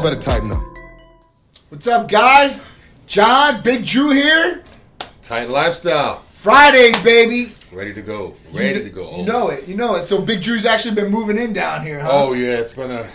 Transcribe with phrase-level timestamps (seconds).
[0.00, 0.62] Y'all better tighten up.
[1.68, 2.64] What's up, guys?
[3.06, 4.64] John, Big Drew here.
[5.20, 6.20] Tight lifestyle.
[6.32, 7.52] Fridays, baby.
[7.70, 8.34] Ready to go.
[8.50, 9.14] Ready to go.
[9.18, 9.68] You know it.
[9.68, 10.06] You know it.
[10.06, 12.08] So Big Drew's actually been moving in down here, huh?
[12.10, 13.10] Oh yeah, it's been a,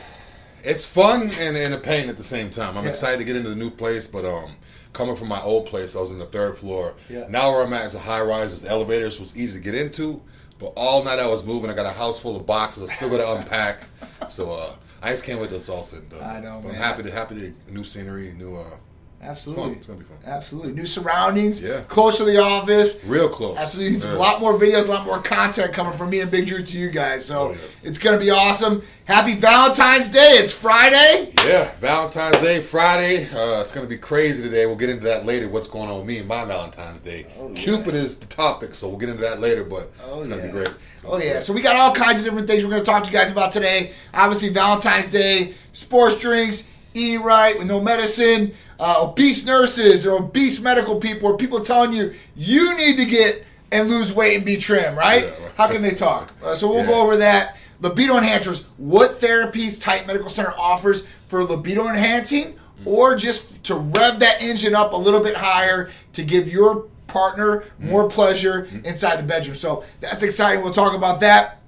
[0.64, 2.78] it's fun and, and a pain at the same time.
[2.78, 2.92] I'm Yeah.
[2.92, 4.52] excited to get into the new place, but um,
[4.94, 6.94] coming from my old place, I was in the third floor.
[7.10, 7.26] Yeah.
[7.30, 8.54] Now where I'm at is a high rise.
[8.54, 10.22] It's elevators, so it's easy to get into.
[10.60, 11.72] But all night I was moving.
[11.72, 12.92] I got a house full of boxes.
[12.92, 13.86] I still got to unpack.
[14.30, 16.24] So uh, I just can't wait till it's all said and done.
[16.24, 16.64] I know.
[16.68, 18.78] I'm happy to happy to new scenery, new uh,
[19.26, 19.64] Absolutely.
[19.64, 19.74] fun.
[19.74, 20.18] It's gonna be fun.
[20.26, 20.74] Absolutely.
[20.74, 21.62] New surroundings.
[21.62, 21.82] Yeah.
[21.88, 23.04] Close to the office.
[23.06, 23.58] real close.
[23.58, 23.98] Absolutely.
[24.08, 24.16] Yeah.
[24.16, 26.78] A lot more videos, a lot more content coming from me and Big Drew to
[26.78, 27.26] you guys.
[27.26, 27.58] So Oh, yeah.
[27.84, 28.82] it's going to be awesome.
[29.06, 30.32] Happy Valentine's Day.
[30.40, 31.32] It's Friday.
[31.46, 33.26] Yeah, Valentine's Day, Friday.
[33.26, 34.66] Uh, it's going to be crazy today.
[34.66, 35.48] We'll get into that later.
[35.48, 37.28] What's going on with me and my Valentine's Day?
[37.40, 37.50] Oh.
[37.54, 39.64] Cupid is the topic, so we'll get into that later.
[39.64, 40.66] But it's going to be great.
[41.04, 41.44] Gonna Oh be yeah, great.
[41.44, 43.30] so we got all kinds of different things we're going to talk to you guys
[43.32, 43.92] about today.
[44.14, 50.60] Obviously, Valentine's Day, sports drinks, eating right with no medicine, uh, obese nurses or obese
[50.60, 54.58] medical people, or people telling you you need to get and lose weight and be
[54.58, 54.98] trim.
[54.98, 55.26] Right?
[55.26, 55.50] Yeah.
[55.58, 56.32] How can they talk?
[56.44, 56.88] Uh, so we'll Yeah.
[56.92, 57.58] go over that.
[57.82, 58.66] Libido enhancers.
[58.78, 64.76] What therapies Titan Medical Center offers for libido enhancing, or just to rev that engine
[64.76, 69.56] up a little bit higher to give your partner more pleasure inside the bedroom.
[69.56, 70.64] So that's exciting.
[70.64, 71.62] We'll talk about that.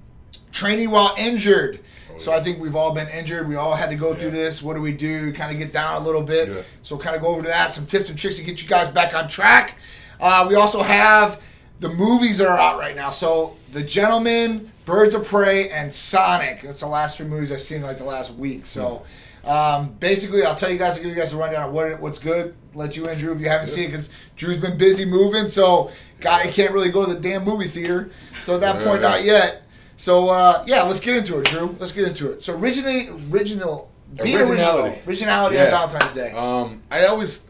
[0.52, 1.80] Training while injured.
[2.18, 3.48] So I think we've all been injured.
[3.48, 4.62] We all had to go through this.
[4.62, 5.32] What do we do?
[5.32, 6.64] Kind of get down a little bit.
[6.82, 7.72] So kind of go over to that.
[7.72, 9.76] Some tips and tricks to get you guys back on track.
[10.20, 11.40] Uh, we also have
[11.80, 13.10] the movies that are out right now.
[13.10, 16.62] So The Gentleman, Birds of Prey, and Sonic.
[16.62, 18.66] That's the last three movies I've seen like the last week.
[18.66, 19.04] So
[19.44, 22.18] um, basically, I'll tell you guys, I'll give you guys a rundown of what what's
[22.18, 22.54] good.
[22.74, 25.48] Let you in, Drew, if you haven't seen it, because Drew's been busy moving.
[25.48, 28.10] So guy can't really go to the damn movie theater.
[28.42, 29.08] So at that Yeah, point, yeah.
[29.08, 29.62] not yet.
[29.98, 31.76] So uh, yeah, let's get into it, Drew.
[31.78, 32.42] Let's get into it.
[32.42, 34.48] So originally, original, Originality.
[34.56, 35.64] original, originality Yeah.
[35.64, 36.32] on Valentine's Day.
[36.32, 37.42] Um, I always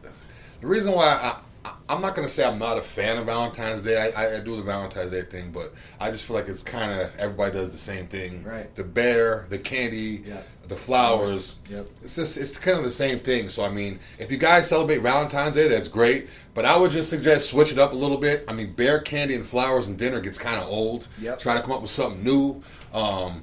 [0.60, 3.84] the reason why I, I I'm not gonna say I'm not a fan of Valentine's
[3.84, 3.96] Day.
[4.14, 6.90] I, I, I do the Valentine's Day thing, but I just feel like it's kind
[6.90, 8.42] of everybody does the same thing.
[8.44, 8.74] Right.
[8.74, 10.40] The bear, the candy, Yeah.
[10.68, 11.56] The flowers.
[11.70, 11.86] Yep.
[12.04, 13.48] It's just it's kind of the same thing.
[13.48, 16.28] So I mean, if you guys celebrate Valentine's Day, that's great.
[16.54, 18.44] But I would just suggest switch it up a little bit.
[18.48, 21.08] I mean, bear candy and flowers and dinner gets kind of old.
[21.20, 21.38] Yep.
[21.38, 22.62] Try to come up with something new.
[22.92, 23.42] Um,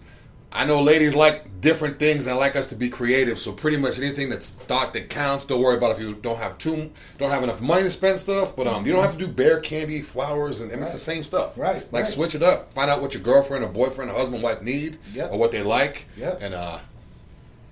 [0.51, 3.37] I know ladies like different things and I like us to be creative.
[3.39, 5.43] So pretty much anything that's thought that counts.
[5.45, 8.55] Don't worry about if you don't have too don't have enough money to spend stuff.
[8.55, 11.23] But um, you don't have to do bear candy, flowers, and, and it's the same
[11.25, 11.57] stuff.
[11.57, 12.07] Right, Like right.
[12.07, 12.71] switch it up.
[12.73, 15.31] Find out what your girlfriend or boyfriend or husband wife need Yep.
[15.33, 16.05] or what they like.
[16.17, 16.41] Yep.
[16.41, 16.79] And uh,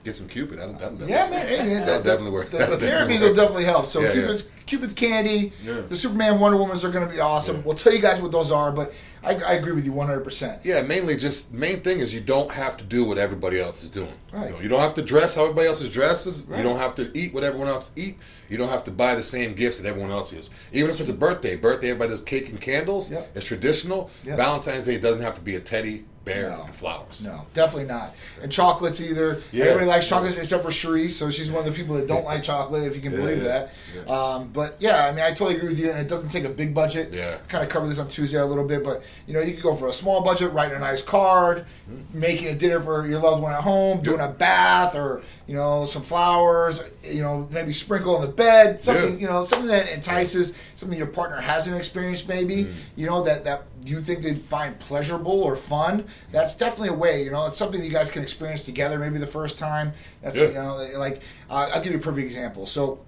[0.04, 0.60] get some Cupid.
[0.60, 1.48] That'll, that'll definitely Yeah, man.
[1.48, 1.86] Hey, man.
[1.86, 2.50] That'll The, definitely work.
[2.52, 3.30] The, the definitely therapies work.
[3.30, 3.88] will definitely help.
[3.88, 4.14] So Yeah, yeah.
[4.14, 5.82] Cupid's Cupid's candy, Yeah.
[5.82, 7.64] the Superman Wonder Womans are going to be awesome.
[7.66, 10.60] We'll tell you guys what those are, but I, I agree with you 100%.
[10.64, 13.90] Yeah, mainly just main thing is you don't have to do what everybody else is
[13.90, 14.12] doing.
[14.32, 14.48] Right.
[14.48, 16.46] You, know, you don't have to dress how everybody else is dresses.
[16.48, 16.58] Right.
[16.58, 18.18] You don't have to eat what everyone else eat.
[18.50, 20.50] You don't have to buy the same gifts that everyone else is.
[20.72, 23.12] Even if it's a birthday, birthday everybody does cake and candles.
[23.12, 23.32] Yep.
[23.36, 24.10] It's traditional.
[24.24, 24.38] Yep.
[24.38, 26.64] Valentine's Day doesn't have to be a teddy bear No.
[26.64, 27.22] and flowers.
[27.22, 28.14] No, definitely not.
[28.42, 29.42] And chocolates either.
[29.52, 29.66] Yeah.
[29.66, 32.44] Everybody likes chocolates except for Cherise, so she's one of the people that don't like
[32.44, 33.68] chocolate, if you can Yeah, believe yeah,
[33.98, 34.10] that.
[34.10, 36.50] Um, but yeah, I mean, I totally agree with you, and it doesn't take a
[36.50, 37.12] big budget.
[37.12, 37.38] Yeah.
[37.50, 39.76] Kind of covered this on Tuesday a little bit, but you know, you could go
[39.76, 41.66] for a small budget, writing a nice card,
[42.14, 45.86] making a dinner for your loved one at home, doing a bath, or you know,
[45.86, 49.20] some flowers, you know, maybe sprinkle on the bed, something, Yeah.
[49.20, 53.64] you know, something that entices, something your partner hasn't experienced, maybe, you know, that that
[53.86, 56.06] you think they'd find pleasurable or fun.
[56.32, 59.18] That's definitely a way, you know, it's something that you guys can experience together, maybe
[59.18, 59.94] the first time.
[60.22, 60.48] That's Yeah.
[60.48, 62.66] you know, like uh, I'll give you a perfect example.
[62.66, 63.00] So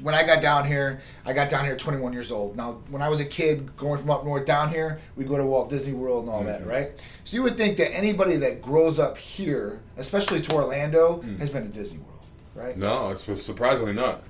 [0.00, 2.56] when I got down here, I got down here 21 years old.
[2.56, 5.44] Now, when I was a kid going from up north down here, we'd go to
[5.44, 6.90] Walt Disney World and all that, right?
[7.24, 11.70] So you would think that anybody that grows up here, especially to Orlando, has been
[11.70, 12.20] to Disney World,
[12.54, 12.76] right?
[12.76, 14.22] No, it's surprisingly not.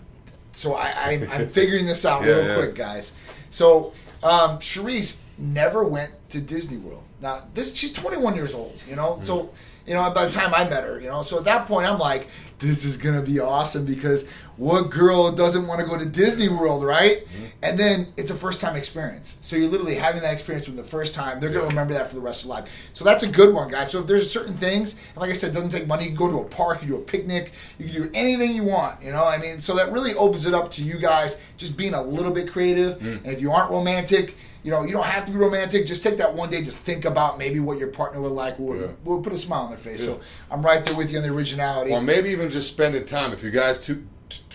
[0.53, 2.55] So I, I, I'm figuring this out Yeah, real yeah.
[2.57, 3.15] quick, guys.
[3.51, 7.05] So um, Charisse never went to Disney World.
[7.21, 9.15] Now this she's 21 years old, you know.
[9.15, 9.25] Hmm.
[9.25, 9.51] So
[9.87, 11.99] you know by the time I met her, you know, so at that point I'm
[11.99, 12.29] like,
[12.61, 14.27] this is gonna be awesome because
[14.57, 17.27] what girl doesn't want to go to Disney World, right?
[17.27, 17.45] Hmm.
[17.65, 19.39] And then it's a first time experience.
[19.41, 21.41] So you're literally having that experience from the first time.
[21.41, 21.71] They're gonna Yeah.
[21.71, 22.65] remember that for the rest of life.
[22.93, 23.91] So that's a good one, guys.
[23.91, 26.05] So if there's certain things, and like I said, it doesn't take money.
[26.05, 28.65] You can go to a park, you do a picnic, you can do anything you
[28.65, 29.03] want.
[29.03, 31.95] You know, I mean, so that really opens it up to you guys just being
[31.95, 32.99] a little bit creative.
[33.01, 33.25] Mm.
[33.25, 35.87] And if you aren't romantic, you know, you don't have to be romantic.
[35.87, 38.59] Just take that one day, just think about maybe what your partner would like.
[38.59, 38.87] Would, Yeah.
[39.05, 40.01] would put a smile on their face.
[40.01, 40.07] Yeah.
[40.07, 40.21] So
[40.51, 41.93] I'm right there with you on the originality.
[41.93, 43.33] Or maybe even just spending time.
[43.33, 43.91] If you guys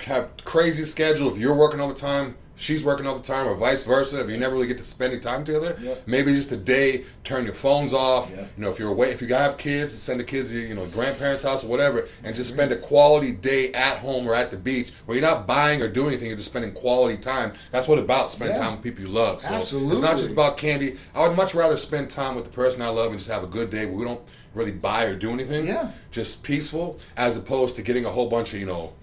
[0.06, 3.56] have crazy schedule, if you're working all the time, she's working all the time, or
[3.56, 6.04] vice versa, if you never really get to spend any time together, Yep.
[6.07, 8.30] maybe just a day, turn your phones off.
[8.31, 8.50] Yep.
[8.57, 10.75] You know, if you're away, if you have kids, send the kids to your, you
[10.75, 12.59] know, grandparents' house or whatever, and just mm-hmm.
[12.59, 15.88] spend a quality day at home or at the beach where you're not buying or
[15.88, 17.54] doing anything, you're just spending quality time.
[17.71, 18.63] That's what it's about, spending Yeah.
[18.63, 19.42] time with people you love.
[19.42, 19.71] So it's
[20.01, 20.98] not just about candy.
[21.13, 23.48] I would much rather spend time with the person I love and just have a
[23.48, 24.21] good day where we don't
[24.56, 25.68] really buy or do anything.
[25.68, 25.92] Yeah.
[26.12, 28.94] Just peaceful, as opposed to getting a whole bunch of, you know,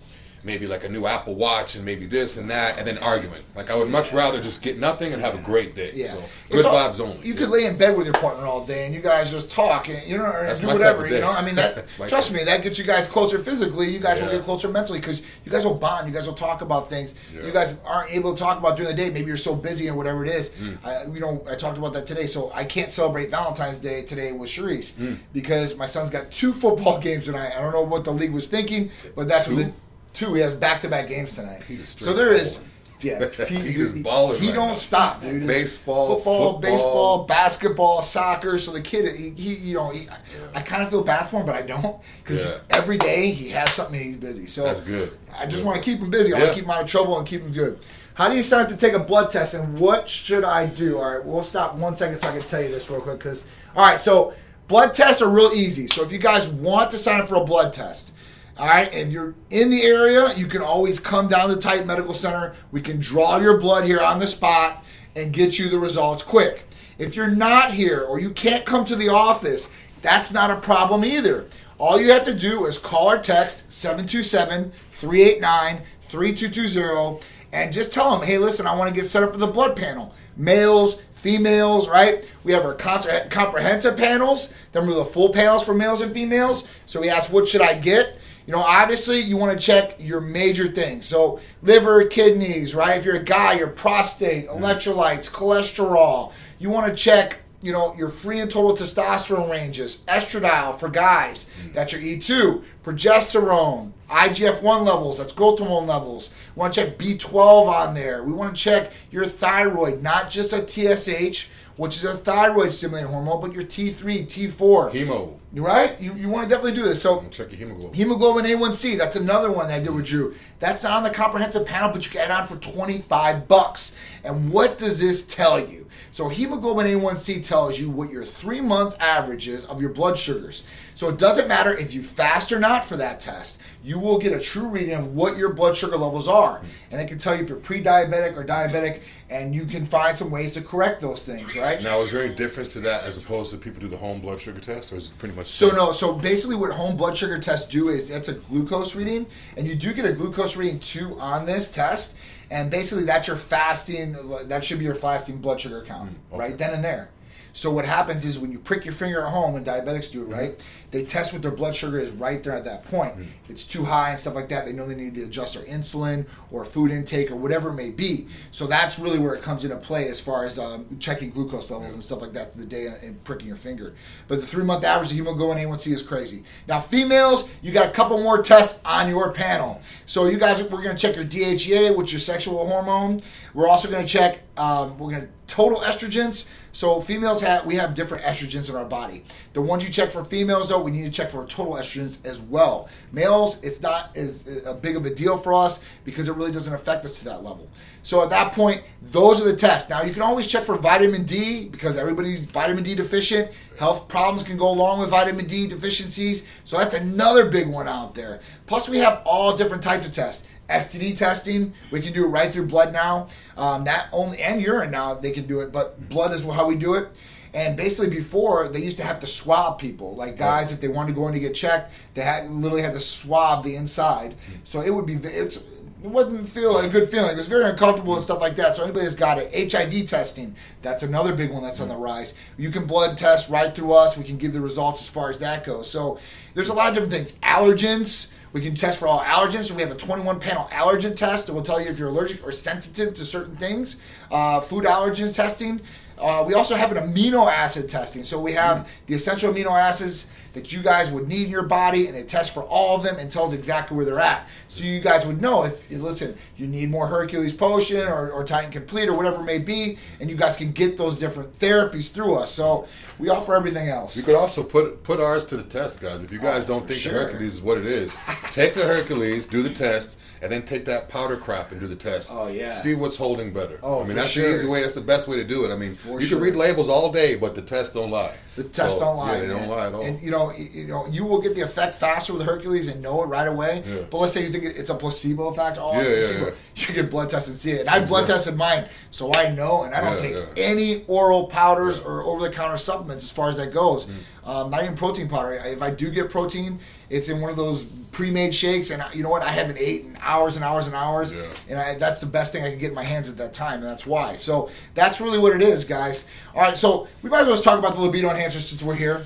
[0.44, 3.42] maybe like a new Apple Watch and maybe this and that and then arguing.
[3.56, 5.92] Like I would much rather just get nothing and have a great day.
[5.94, 6.08] Yeah.
[6.08, 7.26] So good all- vibes only.
[7.26, 9.88] You could lay in bed with your partner all day and you guys just talk
[9.88, 11.06] and you know or That's do whatever.
[11.08, 13.90] You know, I mean that trust me, that gets you guys closer physically.
[13.90, 16.06] You guys will get closer mentally because you guys will bond.
[16.06, 17.14] You guys will talk about things.
[17.34, 17.46] Yeah.
[17.46, 19.10] You guys aren't able to talk about during the day.
[19.10, 20.50] Maybe you're so busy and whatever it is.
[20.50, 20.78] Mm.
[20.84, 22.26] I, you know, I talked about that today.
[22.26, 25.18] So I can't celebrate Valentine's Day today with Sharice Mm.
[25.32, 27.52] because my son's got two football games tonight.
[27.56, 29.72] I don't know what the league was thinking, but that's what the
[30.14, 30.32] two.
[30.34, 31.62] He has back to back games tonight.
[31.68, 32.58] He So there is.
[33.00, 34.74] Yeah, He is balling He right don't now.
[34.74, 35.42] stop, dude.
[35.42, 36.60] It's Baseball, football, football.
[36.60, 38.58] baseball, basketball, soccer.
[38.58, 40.16] So the kid, he, he you know, he, I,
[40.54, 42.58] I kind of feel bad for him, but I don't because Yeah.
[42.70, 44.46] every day he has something he's busy.
[44.46, 45.10] So That's good.
[45.38, 46.32] I just want to keep him busy.
[46.32, 47.78] I want to keep him out of trouble and keep him good.
[48.14, 50.96] How do you sign up to take a blood test, and what should I do?
[50.98, 53.18] All right, we'll stop one second so I can tell you this real quick.
[53.18, 53.44] Because
[53.76, 54.32] all right, so
[54.68, 55.88] blood tests are real easy.
[55.88, 58.12] So if you guys want to sign up for a blood test.
[58.56, 62.14] All right, and you're in the area, you can always come down to Titan Medical
[62.14, 62.54] Center.
[62.70, 64.84] We can draw your blood here on the spot
[65.16, 66.68] and get you the results quick.
[66.96, 69.72] If you're not here or you can't come to the office,
[70.02, 71.48] that's not a problem either.
[71.78, 78.16] All you have to do is call or text 727 389 3220 and just tell
[78.16, 80.14] them, hey, listen, I want to get set up for the blood panel.
[80.36, 82.24] Males, females, right?
[82.44, 84.52] We have our comprehensive panels.
[84.70, 86.68] Then we have the full panels for males and females.
[86.86, 88.18] So we ask, what should I get?
[88.46, 91.06] You know, obviously, you want to check your major things.
[91.06, 92.98] So, liver, kidneys, right?
[92.98, 94.60] If you're a guy, your prostate, mm.
[94.60, 96.32] electrolytes, cholesterol.
[96.58, 101.46] You want to check, you know, your free and total testosterone ranges, estradiol for guys.
[101.64, 101.72] Mm.
[101.72, 106.30] That's your E2, progesterone, IGF 1 levels, that's growth hormone levels.
[106.54, 108.22] We want to check B12 on there.
[108.22, 113.10] We want to check your thyroid, not just a TSH, which is a thyroid stimulating
[113.10, 114.92] hormone, but your T3, T4.
[114.92, 115.38] Hemo.
[115.52, 116.00] Right?
[116.00, 117.02] You, you want to definitely do this.
[117.02, 117.94] So, Check your hemoglobin.
[117.94, 120.34] Hemoglobin A1C, that's another one that I did with Drew.
[120.58, 123.94] That's not on the comprehensive panel, but you can add on for 25 bucks.
[124.24, 125.86] And what does this tell you?
[126.12, 130.64] So hemoglobin A1C tells you what your three month average is of your blood sugars.
[130.94, 133.58] So it doesn't matter if you fast or not for that test.
[133.82, 136.62] You will get a true reading of what your blood sugar levels are.
[136.90, 140.30] And it can tell you if you're pre-diabetic or diabetic, and you can find some
[140.30, 141.82] ways to correct those things, right?
[141.82, 144.40] Now, is there any difference to that as opposed to people do the home blood
[144.40, 145.48] sugar test, or is it pretty much?
[145.48, 149.26] So no, so basically what home blood sugar tests do is that's a glucose reading,
[149.56, 152.16] and you do get a glucose reading too on this test,
[152.50, 154.16] and basically that's your fasting.
[154.44, 157.10] That should be your fasting blood sugar count, Mm, right then and there.
[157.54, 160.26] So what happens is when you prick your finger at home, and diabetics do it,
[160.26, 160.60] right?
[160.90, 163.14] They test what their blood sugar is right there at that point.
[163.44, 165.64] If it's too high and stuff like that, they know they need to adjust their
[165.64, 168.26] insulin or food intake or whatever it may be.
[168.50, 171.94] So that's really where it comes into play as far as um, checking glucose levels
[171.94, 173.94] and stuff like that through the day and pricking your finger.
[174.26, 176.42] But the three month average of hemoglobin A1C is crazy.
[176.66, 179.80] Now females, you got a couple more tests on your panel.
[180.06, 183.22] So you guys, we're going to check your DHEA, which is your sexual hormone.
[183.52, 184.40] We're also going to check.
[184.56, 186.48] Um, we're going to total estrogens.
[186.74, 189.24] So females have we have different estrogens in our body.
[189.52, 192.40] The ones you check for females though, we need to check for total estrogens as
[192.40, 192.88] well.
[193.12, 196.74] Males, it's not as a big of a deal for us because it really doesn't
[196.74, 197.70] affect us to that level.
[198.02, 199.88] So at that point, those are the tests.
[199.88, 203.52] Now you can always check for vitamin D because everybody's vitamin D deficient.
[203.78, 206.44] Health problems can go along with vitamin D deficiencies.
[206.64, 208.40] So that's another big one out there.
[208.66, 210.44] Plus we have all different types of tests.
[210.68, 213.28] STD testing, we can do it right through blood now.
[213.56, 216.76] Um, that only and urine now they can do it, but blood is how we
[216.76, 217.08] do it.
[217.52, 221.14] And basically, before they used to have to swab people, like guys, if they wanted
[221.14, 224.34] to go in to get checked, they had literally had to swab the inside.
[224.64, 225.62] So it would be it's
[226.02, 227.32] it wouldn't feel a good feeling.
[227.32, 228.76] It was very uncomfortable and stuff like that.
[228.76, 232.34] So anybody that's got it, HIV testing, that's another big one that's on the rise.
[232.58, 234.18] You can blood test right through us.
[234.18, 235.90] We can give the results as far as that goes.
[235.90, 236.18] So
[236.52, 237.38] there's a lot of different things.
[237.38, 238.32] Allergens.
[238.54, 239.64] We can test for all allergens.
[239.64, 242.46] So we have a 21 panel allergen test that will tell you if you're allergic
[242.46, 243.96] or sensitive to certain things.
[244.30, 245.80] Uh, food allergen testing.
[246.16, 248.22] Uh, we also have an amino acid testing.
[248.22, 252.06] So we have the essential amino acids that you guys would need in your body,
[252.06, 254.48] and it tests for all of them and tells exactly where they're at.
[254.68, 258.70] So you guys would know if, listen, you need more Hercules Potion or, or Titan
[258.70, 262.36] Complete or whatever it may be, and you guys can get those different therapies through
[262.36, 262.50] us.
[262.52, 262.86] So
[263.18, 264.16] we offer everything else.
[264.16, 266.22] You could also put put ours to the test, guys.
[266.22, 267.12] If you oh, guys Oh, don't think sure.
[267.12, 268.16] the Hercules is what it is,
[268.50, 271.96] take the Hercules, do the test, and then take that powder crap and do the
[271.96, 272.30] test.
[272.32, 272.66] Oh, yeah.
[272.68, 273.80] See what's holding better.
[273.82, 274.46] Oh, I mean that's sure.
[274.48, 274.82] the easy way.
[274.82, 275.72] That's the best way to do it.
[275.72, 276.38] I mean, For you sure.
[276.38, 278.36] can read labels all day, but the tests don't lie.
[278.56, 279.32] The tests So, don't lie.
[279.36, 279.56] Yeah, they man.
[279.68, 280.02] don't lie at all.
[280.02, 283.22] And you know, you know, you will get the effect faster with Hercules and know
[283.24, 283.82] it right away.
[283.86, 284.02] Yeah.
[284.10, 285.78] But let's say you think it's a placebo effect.
[285.80, 286.44] Oh, Yeah, yeah, placebo.
[286.46, 286.52] yeah.
[286.76, 287.80] You get blood test and see it.
[287.80, 289.84] And I blood tested mine, so I know.
[289.84, 290.62] And I don't Yeah, take yeah.
[290.64, 294.06] any oral powders or over the counter supplements as far as that goes.
[294.06, 294.12] Mm.
[294.44, 295.54] Um, not even protein powder.
[295.54, 298.90] If I do get protein, it's in one of those pre-made shakes.
[298.90, 299.42] And you know what?
[299.42, 301.32] I haven't ate in hours and hours and hours.
[301.32, 301.42] Yeah.
[301.70, 303.80] And I, that's the best thing I can get in my hands at that time,
[303.80, 304.36] and that's why.
[304.36, 306.28] So that's really what it is, guys.
[306.54, 309.24] All right, so we might as well talk about the libido enhancer since we're here.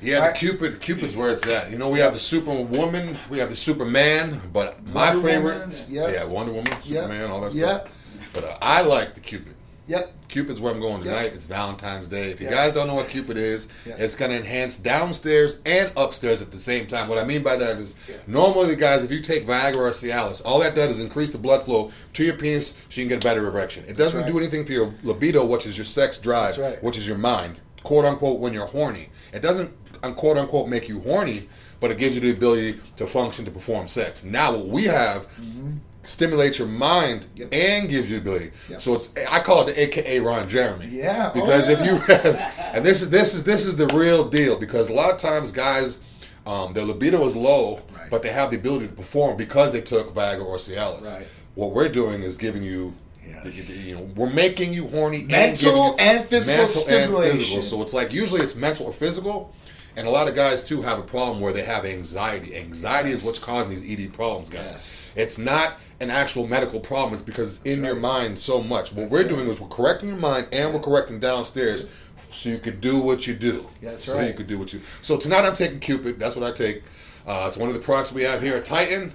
[0.00, 0.32] Yeah, Right.
[0.34, 1.70] the Cupid, Cupid's where it's at.
[1.72, 6.08] You know, we have the Superwoman, we have the Superman, but my Wonder favorite, yeah.
[6.08, 7.02] yeah, Wonder Woman, Yeah.
[7.02, 7.78] Superman, all that Yeah.
[7.80, 7.92] stuff.
[8.32, 9.54] But uh, I like the Cupid.
[9.88, 10.12] Yep.
[10.28, 11.32] Cupid's where I'm going tonight.
[11.34, 12.30] It's Valentine's Day.
[12.30, 16.42] If you guys don't know what Cupid is, it's going to enhance downstairs and upstairs
[16.42, 17.08] at the same time.
[17.08, 18.16] What I mean by that is, Yeah.
[18.26, 21.62] normally, guys, if you take Viagra or Cialis, all that does is increase the blood
[21.62, 23.84] flow to your penis so you can get a better erection.
[23.88, 24.30] It doesn't right.
[24.30, 26.82] do anything to your libido, which is your sex drive, right.
[26.82, 29.08] which is your mind, quote unquote, when you're horny.
[29.32, 29.70] It doesn't,
[30.16, 31.48] quote unquote, make you horny,
[31.80, 34.24] but it gives you the ability to function to perform sex.
[34.24, 35.78] Now, what we have mm-hmm.
[36.02, 37.26] Stimulates your mind.
[37.34, 37.48] Yep.
[37.52, 38.50] and gives you the ability.
[38.70, 38.80] Yep.
[38.80, 40.86] So it's I call it the AKA Ron Jeremy.
[40.86, 41.30] Yeah.
[41.30, 42.36] Oh, Because if you have,
[42.74, 45.52] and this is this is this is the real deal because a lot of times
[45.52, 45.98] guys,
[46.46, 48.10] um, their libido is low, Right.
[48.10, 51.14] but they have the ability to perform because they took Viagra or Cialis.
[51.16, 51.26] Right.
[51.54, 52.94] What we're doing is giving you.
[53.26, 53.84] Yes.
[53.84, 57.36] You know, we're making you horny, Mental and, and physical mental and stimulation.
[57.36, 57.62] physical.
[57.62, 59.54] So it's like usually it's mental or physical,
[59.96, 62.56] and a lot of guys too have a problem where they have anxiety.
[62.56, 64.62] Anxiety is what's causing these ED problems, guys.
[64.64, 65.12] Yes.
[65.14, 67.12] It's not an actual medical problem.
[67.12, 68.92] It's because in your mind so much.
[68.92, 69.28] What we're right.
[69.28, 71.86] doing is we're correcting your mind and we're correcting downstairs,
[72.30, 73.68] so you could do what you do.
[73.82, 74.28] That's so right.
[74.28, 74.80] you could do what you.
[75.02, 76.20] So tonight I'm taking Cupid.
[76.20, 76.82] That's what I take.
[77.26, 79.12] Uh, it's one of the products we have here at Titan.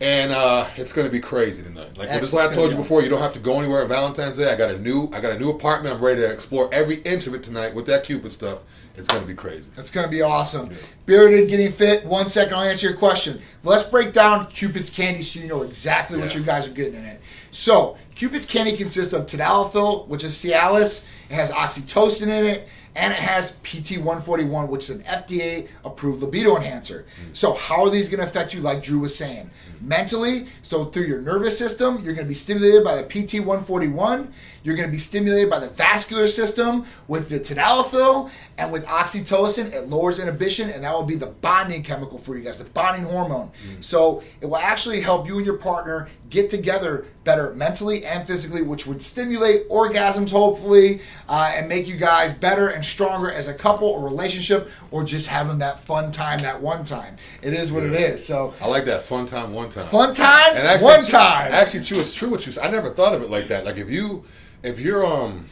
[0.00, 1.96] And uh, it's going to be crazy tonight.
[1.96, 3.88] Like That's just like I told you before, you don't have to go anywhere on
[3.88, 4.52] Valentine's Day.
[4.52, 5.94] I got a new, I got a new apartment.
[5.94, 8.58] I'm ready to explore every inch of it tonight with that Cupid stuff.
[8.96, 9.70] It's going to be crazy.
[9.76, 10.70] It's going to be awesome.
[11.04, 12.04] Bearded, getting fit.
[12.04, 13.40] One second, I'll answer your question.
[13.62, 17.04] Let's break down Cupid's candy so you know exactly what you guys are getting in
[17.04, 17.20] it.
[17.50, 21.06] So, Cupid's candy consists of tadalafil, which is Cialis.
[21.28, 27.04] It has oxytocin in it, and it has PT141, which is an FDA-approved libido enhancer.
[27.20, 27.36] Mm.
[27.36, 28.60] So, how are these going to affect you?
[28.60, 29.82] Like Drew was saying, mm.
[29.82, 30.46] mentally.
[30.62, 34.32] So, through your nervous system, you're going to be stimulated by the PT141.
[34.66, 39.72] You're going to be stimulated by the vascular system with the tadalafil and with oxytocin.
[39.72, 43.04] It lowers inhibition, and that will be the bonding chemical for you guys, the bonding
[43.04, 43.52] hormone.
[43.80, 48.62] So it will actually help you and your partner get together better mentally and physically,
[48.62, 53.54] which would stimulate orgasms, hopefully, uh, and make you guys better and stronger as a
[53.54, 57.16] couple or relationship, or just having that fun time that one time.
[57.42, 57.98] It is what it Yeah.
[58.14, 58.24] is.
[58.26, 59.88] So I like that fun time, one time.
[59.88, 61.52] fun time, And actually, one time.
[61.52, 61.98] Actually, true.
[62.00, 62.52] It's true what you.
[62.52, 62.64] said.
[62.64, 63.66] I never thought of it like that.
[63.66, 64.24] Like if you,
[64.62, 65.44] if you're um,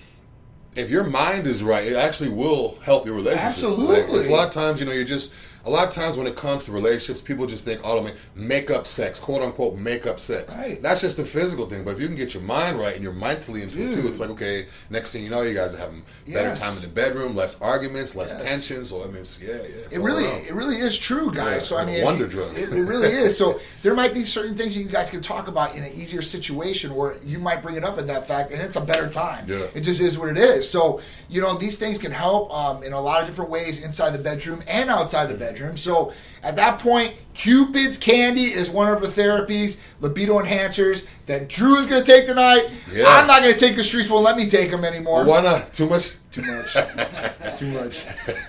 [0.75, 3.49] if your mind is right, it actually will help your relationship.
[3.51, 4.19] Absolutely.
[4.21, 5.35] Like, a lot of times, you know, you're just.
[5.67, 8.87] A lot of times when it comes to relationships, people just think, oh, make, up
[8.87, 10.55] sex, quote unquote, make up sex.
[10.55, 10.81] Right.
[10.83, 11.85] That's just a physical thing.
[11.85, 14.21] But if you can get your mind right and you're mentally into it too, it's
[14.21, 17.35] like, okay, next thing you know, you guys are having better time in the bedroom,
[17.35, 18.43] less arguments, less Yes.
[18.43, 18.85] tension.
[18.85, 19.59] So, I mean, yeah, yeah.
[19.93, 20.47] It really, around.
[20.47, 21.53] it really is true, guys.
[21.53, 22.57] Yeah, so I mean, wonder it, drug.
[22.57, 23.37] It, it really is.
[23.39, 26.23] So there might be certain things that you guys can talk about in an easier
[26.23, 29.49] situation, where you might bring it up in that fact, and it's a better time.
[29.49, 29.67] Yeah.
[29.75, 30.69] It just is what it is.
[30.69, 34.11] So you know, these things can help um, in a lot of different ways inside
[34.11, 35.54] the bedroom and outside the bedroom.
[35.77, 41.77] So at that point, Cupid's Candy is one of the therapies, libido enhancers that Drew
[41.77, 42.69] is going to take tonight.
[42.93, 43.07] Yeah.
[43.09, 44.09] I'm not going to take the streets.
[44.09, 45.25] Won't let me take them anymore.
[45.25, 45.73] Why not?
[45.73, 46.17] Too much?
[46.31, 46.73] Too much.
[47.59, 48.05] too much.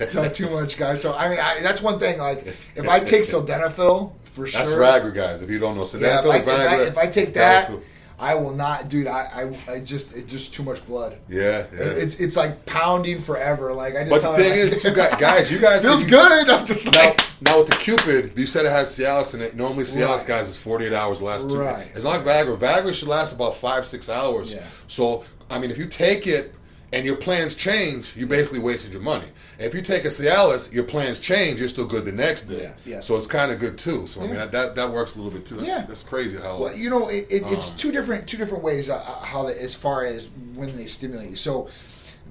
[0.09, 1.01] Too, too much, guys.
[1.01, 2.19] So I mean, I, that's one thing.
[2.19, 2.45] Like,
[2.75, 4.79] if I take sildenafil for That's sure.
[4.79, 5.41] That's Viagra, guys.
[5.41, 7.33] If you don't know, so Yeah, if I, feels if, I, if I take Viagra
[7.33, 7.71] that,
[8.17, 9.07] I will not, dude.
[9.07, 11.17] I, I, I just, it's just too much blood.
[11.27, 11.79] yeah, yeah.
[11.81, 13.73] It's, it's like pounding forever.
[13.73, 14.09] Like I just.
[14.11, 16.49] but tell the thing you- is, too, guys, guys, you guys feels you- good.
[16.49, 17.19] I'm just Now, like.
[17.41, 19.55] now with the Cupid, you said it has Cialis in it.
[19.55, 20.27] Normally, Cialis, Right.
[20.27, 21.59] guys, is 48 hours last two.
[21.59, 21.87] Right.
[21.93, 22.57] It's not Viagra.
[22.57, 24.53] Viagra should last about five, six hours.
[24.53, 24.63] Yeah.
[24.87, 26.53] So, I mean, if you take it
[26.93, 29.25] and your plans change, you basically wasted your money.
[29.59, 32.63] If you take a Cialis, your plans change, you're still good the next day.
[32.63, 32.99] Yeah, yeah.
[33.01, 34.07] So it's kind of good too.
[34.07, 34.45] So I mean, Yeah.
[34.47, 35.55] that that works a little bit too.
[35.55, 35.85] That's, Yeah.
[35.87, 36.57] that's crazy how.
[36.59, 39.61] Well, you know, it, it, it's Um, two different two different ways uh, how the,
[39.61, 41.35] as far as when they stimulate you.
[41.35, 41.67] So,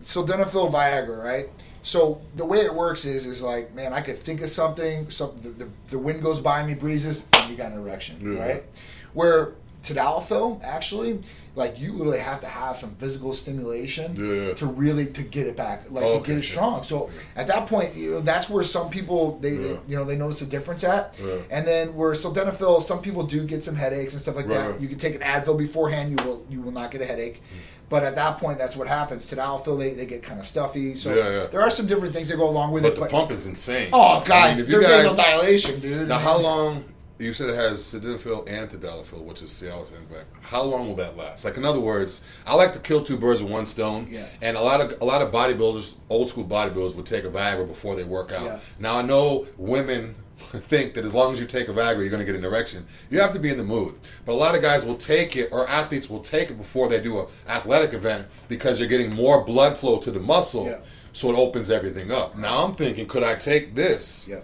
[0.05, 1.49] sildenafil, Viagra, right?
[1.83, 5.43] So the way it works is is like, man, I could think of something, something
[5.59, 8.41] the, the, the wind goes by me, breezes, and you got an erection, Yeah.
[8.41, 8.65] right?
[9.13, 11.21] Where tadalafil actually
[11.57, 14.55] like you literally have to have some physical stimulation Yeah.
[14.55, 17.67] to really to get it back like to oh, get it strong so at that
[17.69, 20.83] point you know that's where some people they, they you know they notice a difference
[20.85, 21.37] at Yeah.
[21.51, 24.81] and then where sildenafil some people do get some headaches and stuff like Right, that
[24.81, 27.59] you can take an advil beforehand you will you will not get a headache mm.
[27.89, 31.15] but at that point that's what happens tadalafil they, they get kind of stuffy so
[31.15, 31.47] Yeah, yeah.
[31.47, 33.91] there are some different things that go along with But it the pump is insane.
[33.93, 36.85] oh I guys mean, if you guys vasodilation dude now, how long?
[37.19, 40.25] You said it has sildenafil and tadalafil, which is Cialis and Vec.
[40.43, 41.45] How long will that last?
[41.45, 44.09] Like in other words, I like to kill two birds with one stone.
[44.11, 44.27] Yeah.
[44.43, 47.67] And a lot of a lot of bodybuilders, old school bodybuilders, would take a Viagra
[47.69, 48.45] before they work out.
[48.45, 48.59] Yeah.
[48.81, 52.19] Now I know women think that as long as you take a Viagra, you're going
[52.19, 52.85] to get an erection.
[53.11, 53.95] You have to be in the mood.
[54.27, 57.01] But a lot of guys will take it, or athletes will take it before they
[57.01, 60.79] do a athletic event because you're getting more blood flow to the muscle, Yeah.
[61.13, 62.37] so it opens everything up.
[62.37, 64.27] Now I'm thinking, could I take this?
[64.29, 64.41] yeah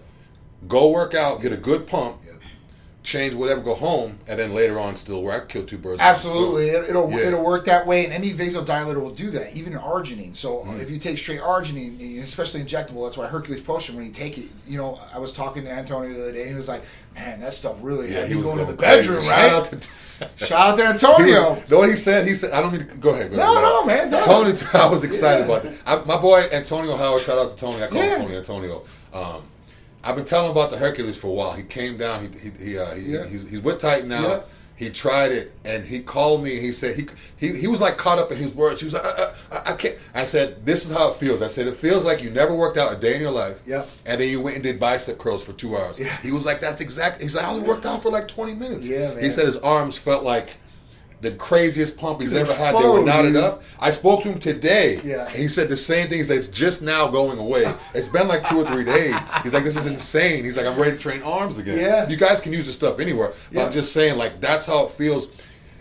[0.68, 2.32] go work out, get a good pump, Yeah.
[3.02, 6.00] Change whatever, go home, and then later on still work, kill two birds.
[6.02, 7.28] Absolutely, it, it'll Yeah.
[7.28, 9.54] it'll work that way, and any vasodilator will do that.
[9.56, 10.36] Even arginine.
[10.36, 10.74] So Mm.
[10.78, 13.96] uh, if you take straight arginine, especially injectable, that's why Hercules Potion.
[13.96, 16.50] When you take it, you know, I was talking to Antonio the other day, and
[16.50, 16.82] he was like,
[17.14, 19.30] "Man, that stuff really Yeah, he was going to going the bedroom, crazy.
[19.30, 19.88] right?" Shout out to
[20.46, 21.50] Shout out to Antonio.
[21.54, 22.26] was, know what he said?
[22.28, 24.20] He said, "I don't mean to go ahead." Go No, ahead, no, man, no.
[24.22, 25.56] Tony, I was excited Yeah.
[25.56, 25.72] about that.
[25.86, 27.22] I, my boy Antonio Howard.
[27.22, 27.82] Shout out to Tony.
[27.82, 28.82] I call him Tony Antonio.
[29.14, 29.42] Um,
[30.02, 31.52] I've been telling him about the Hercules for a while.
[31.52, 32.28] He came down.
[32.32, 33.26] He he, he, uh, he Yeah.
[33.26, 34.26] he's he's with Titan now.
[34.28, 34.40] Yeah.
[34.76, 36.58] He tried it and he called me.
[36.58, 38.80] He said he he, he was like caught up in his words.
[38.80, 39.96] He was like, I, I, I can't.
[40.14, 41.42] I said, this is how it feels.
[41.42, 43.62] I said, it feels like you never worked out a day in your life.
[43.66, 43.84] Yeah.
[44.06, 46.00] And then you went and did bicep curls for two hours.
[46.00, 46.16] Yeah.
[46.22, 47.24] He was like, that's exactly.
[47.26, 48.88] He's like, I only worked out for like twenty minutes.
[48.88, 50.56] Yeah, He said his arms felt like
[51.20, 52.74] the craziest pump he's ever had.
[52.76, 53.42] They were knotted dude.
[53.42, 53.62] up.
[53.78, 55.00] I spoke to him today.
[55.04, 55.28] Yeah.
[55.30, 56.18] He said the same thing.
[56.18, 57.72] He said it's just now going away.
[57.94, 59.14] It's been like two or three days.
[59.42, 60.44] He's like, this is insane.
[60.44, 61.78] He's like, I'm ready to train arms again.
[61.78, 62.08] Yeah.
[62.08, 63.28] You guys can use this stuff anywhere.
[63.28, 63.64] But Yeah.
[63.66, 65.30] I'm just saying, like, that's how it feels.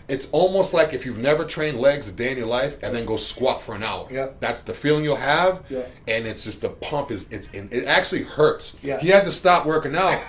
[0.08, 3.04] It's almost like if you've never trained legs a day in your life and then
[3.06, 4.08] go squat for an hour.
[4.10, 4.30] Yeah.
[4.40, 5.62] That's the feeling you'll have.
[5.70, 5.82] Yeah.
[6.08, 8.76] And it's just the pump is it's it actually hurts.
[8.82, 8.98] Yeah.
[8.98, 10.20] He had to stop working out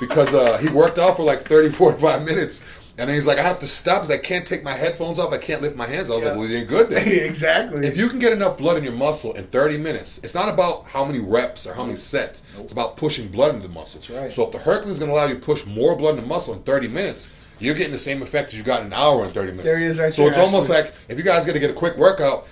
[0.00, 2.64] because uh, he worked out for like 30, 45 minutes.
[2.98, 5.32] And then he's like, I have to stop because I can't take my headphones off.
[5.32, 6.10] I can't lift my hands.
[6.10, 6.30] I was Yeah.
[6.30, 7.06] like, well, you ain't good then.
[7.26, 7.86] exactly.
[7.86, 10.84] If you can get enough blood in your muscle in 30 minutes, it's not about
[10.88, 12.42] how many reps or how many sets.
[12.58, 14.00] It's about pushing blood into the muscle.
[14.00, 14.32] That's right.
[14.32, 16.26] So if the Hercules is going to allow you to push more blood in the
[16.26, 17.30] muscle in 30 minutes,
[17.60, 19.64] you're getting the same effect as you got in an hour and 30 minutes.
[19.64, 21.70] There he is right So there, it's almost like if you guys got to get
[21.70, 22.48] a quick workout,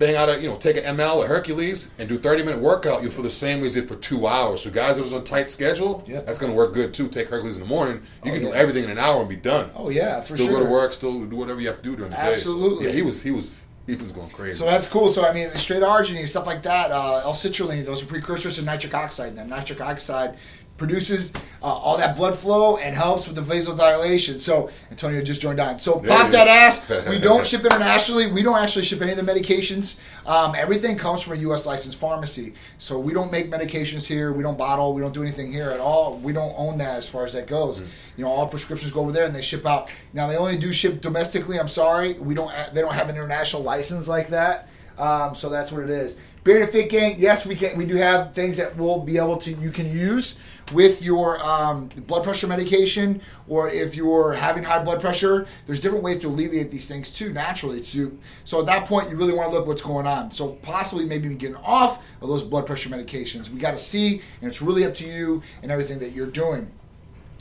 [0.00, 3.02] bang out a, you know, take an ML or Hercules and do 30 minute workout,
[3.02, 4.62] you'll feel the same as you did for two hours.
[4.62, 6.22] So guys that was on a tight schedule, Yeah.
[6.22, 7.06] that's going to work good too.
[7.06, 8.02] Take Hercules in the morning.
[8.24, 8.48] You Oh, can yeah.
[8.48, 9.70] do everything in an hour and be done.
[9.76, 10.36] oh yeah, for sure.
[10.38, 10.58] still sure.
[10.60, 12.78] go to work, still do whatever you have to do during the Absolutely.
[12.78, 12.84] day.
[12.84, 14.56] So, yeah, he was, he was, he was going crazy.
[14.56, 15.12] So that's cool.
[15.12, 18.94] So I mean, straight arginine, stuff like that, uh, L-citrulline, those are precursors to nitric
[18.94, 19.30] oxide.
[19.30, 20.36] And then nitric oxide
[20.80, 21.30] produces
[21.62, 24.40] uh, all that blood flow and helps with the vasodilation.
[24.40, 25.78] So Antonio just joined on.
[25.78, 26.88] So There pop that ass.
[27.06, 28.32] We don't ship internationally.
[28.32, 29.98] We don't actually ship any of the medications.
[30.24, 31.66] Um, everything comes from a U.S.
[31.66, 32.54] licensed pharmacy.
[32.78, 34.32] So we don't make medications here.
[34.32, 34.94] We don't bottle.
[34.94, 36.16] We don't do anything here at all.
[36.16, 37.76] We don't own that as far as that goes.
[37.76, 37.90] Mm-hmm.
[38.16, 39.90] You know, all prescriptions go over there and they ship out.
[40.14, 41.60] Now they only do ship domestically.
[41.60, 42.50] I'm sorry, we don't.
[42.72, 44.66] They don't have an international license like that.
[44.96, 46.16] Um, so that's what it is.
[46.42, 47.76] Bearded Fit Gang, yes, we can.
[47.76, 50.36] We do have things that we'll be able to you can use
[50.72, 55.46] with your um, blood pressure medication, or if you're having high blood pressure.
[55.66, 57.82] There's different ways to alleviate these things too, naturally.
[57.82, 58.12] So,
[58.44, 60.30] so at that point, you really want to look what's going on.
[60.32, 63.50] So possibly maybe even getting off of those blood pressure medications.
[63.50, 66.70] We got to see, and it's really up to you and everything that you're doing.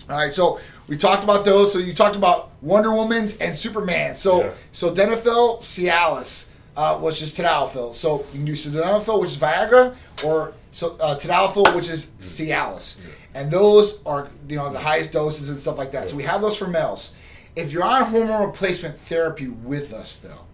[0.10, 1.72] All right, so we talked about those.
[1.72, 4.16] So you talked about Wonder Woman's and Superman.
[4.16, 4.52] So Yeah.
[4.74, 7.96] so Denafil, Cialis uh, was just Tadalafil.
[7.96, 12.98] So you can do Sildenafil, which is Viagra, or so uh, Tadalafil, which is Cialis,
[13.34, 16.10] and those are you know the highest doses and stuff like that.
[16.10, 17.12] So we have those for males.
[17.56, 20.46] If you're on hormone replacement therapy with us, though,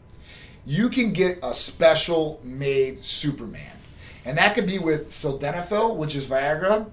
[0.65, 3.71] you can get a special made Superman.
[4.25, 6.89] And that could be with sildenafil, which is Viagra,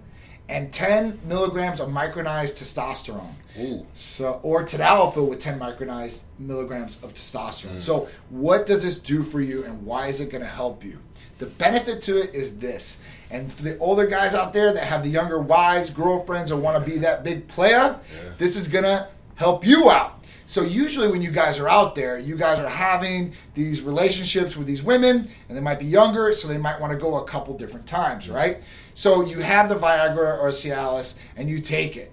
[0.53, 3.35] and 10 milligrams of micronized testosterone.
[3.59, 3.87] Ooh.
[3.95, 7.77] So, or tadalafil with 10 micronized milligrams of testosterone.
[7.77, 7.81] Mm.
[7.81, 10.99] So, what does this do for you, and why is it going to help you?
[11.39, 15.03] The benefit to it is this, and for the older guys out there that have
[15.03, 17.99] the younger wives, girlfriends, or want to be that big player,
[18.39, 20.22] this is going to help you out.
[20.53, 24.67] So usually when you guys are out there, you guys are having these relationships with
[24.67, 27.57] these women, and they might be younger, so they might want to go a couple
[27.57, 28.59] different times, right?
[28.93, 32.13] So you have the Viagra or Cialis, and you take it.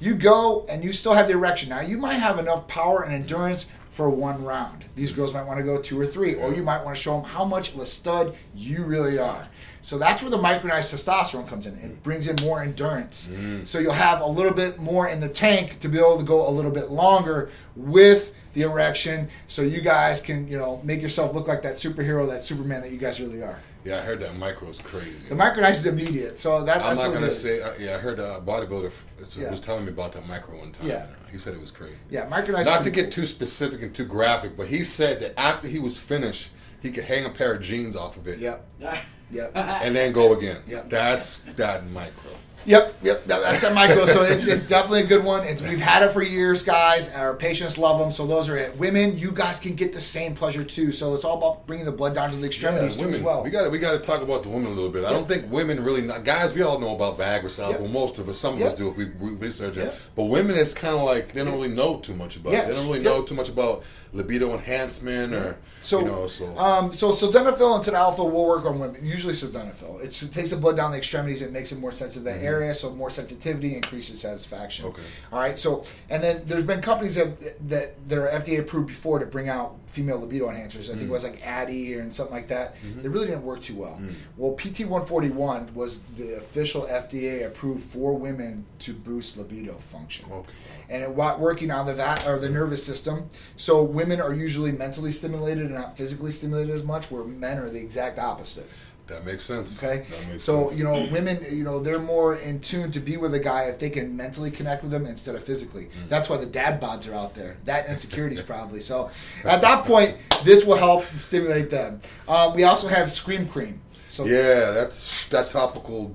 [0.00, 1.68] You go and you still have the erection.
[1.68, 4.86] Now you might have enough power and endurance for one round.
[4.96, 7.20] These girls might want to go two or three, or you might want to show
[7.20, 9.46] them how much of a stud you really are.
[9.82, 11.74] So that's where the micronized testosterone comes in.
[11.78, 13.28] It brings in more endurance.
[13.64, 16.48] So you'll have a little bit more in the tank to be able to go
[16.48, 21.34] a little bit longer with the erection, so you guys can you know make yourself
[21.34, 23.58] look like that superhero, that Superman that you guys really are.
[23.82, 25.26] Yeah, I heard that micro is crazy.
[25.28, 27.62] The micronized is immediate, so that, I'm that's not gonna say.
[27.62, 29.50] Uh, yeah, I heard a bodybuilder f- was Yeah.
[29.50, 30.86] was telling me about that micro one time.
[30.86, 31.06] Yeah.
[31.32, 31.96] he said it was crazy.
[32.10, 32.66] Yeah, micronized.
[32.66, 35.96] Not to get too specific and too graphic, but he said that after he was
[35.98, 36.50] finished,
[36.82, 38.66] he could hang a pair of jeans off of it Yep.
[39.32, 39.52] Yep.
[39.54, 40.58] Uh, uh, and then go again.
[40.68, 40.90] Yep.
[40.90, 42.30] That's that micro.
[42.64, 44.06] Yep, yep, that's a micro.
[44.06, 45.44] So it's, it's definitely a good one.
[45.44, 47.12] It's, we've had it for years, guys.
[47.12, 48.12] Our patients love them.
[48.12, 48.76] So those are it.
[48.78, 50.92] Women, you guys can get the same pleasure too.
[50.92, 53.16] So it's all about bringing the blood down to the extremities too women.
[53.16, 53.42] as well.
[53.42, 55.04] We got to we got to talk about the women a little bit.
[55.04, 56.02] I don't think women really.
[56.02, 57.72] Not, guys, we all know about Viagra, South.
[57.72, 57.80] Yep.
[57.80, 58.68] Well, most of us, some of Yep.
[58.68, 59.86] us do if we, we research it.
[59.86, 59.94] Yep.
[60.14, 62.52] But women, it's kind of like they don't really know too much about.
[62.52, 62.60] Yeah.
[62.60, 62.68] it.
[62.68, 63.04] They don't really Yep.
[63.06, 66.26] know too much about libido enhancement or So, you know.
[66.26, 69.04] So um, so sildenafil and tadalafil will work on women.
[69.04, 70.02] Usually sildenafil.
[70.02, 72.36] It's, it takes the blood down the extremities It makes it more sensitive to that
[72.36, 72.46] mm-hmm.
[72.46, 72.74] area.
[72.74, 74.86] So more sensitivity increases satisfaction.
[74.86, 75.02] Okay.
[75.32, 75.58] All right.
[75.58, 79.48] So and then there's been companies that that that are FDA approved before to bring
[79.48, 80.84] out female libido enhancers.
[80.84, 81.10] I think it mm.
[81.10, 82.76] was like Addyi and something like that.
[82.76, 83.02] Mm-hmm.
[83.02, 83.98] They really didn't work too well.
[84.00, 84.14] Mm.
[84.38, 90.50] Well, PT 141 was the official FDA approved for women to boost libido function Okay.
[90.88, 93.28] and it working on the that or the nervous system.
[93.56, 97.70] So women are usually mentally stimulated and not physically stimulated as much, where men are
[97.70, 98.68] the exact opposite.
[99.08, 99.82] that makes sense.
[99.82, 100.78] Okay, That makes so sense.
[100.78, 103.78] you know, women, you know, they're more in tune to be with a guy if
[103.78, 105.84] they can mentally connect with him instead of physically.
[105.86, 106.08] Mm.
[106.08, 107.56] That's why the dad bods are out there.
[107.64, 108.80] That insecurities probably.
[108.80, 109.10] So
[109.44, 112.00] at that point, this will help stimulate them.
[112.28, 113.80] Um, we also have Scream Cream.
[114.08, 116.14] So Yeah, that's that topical.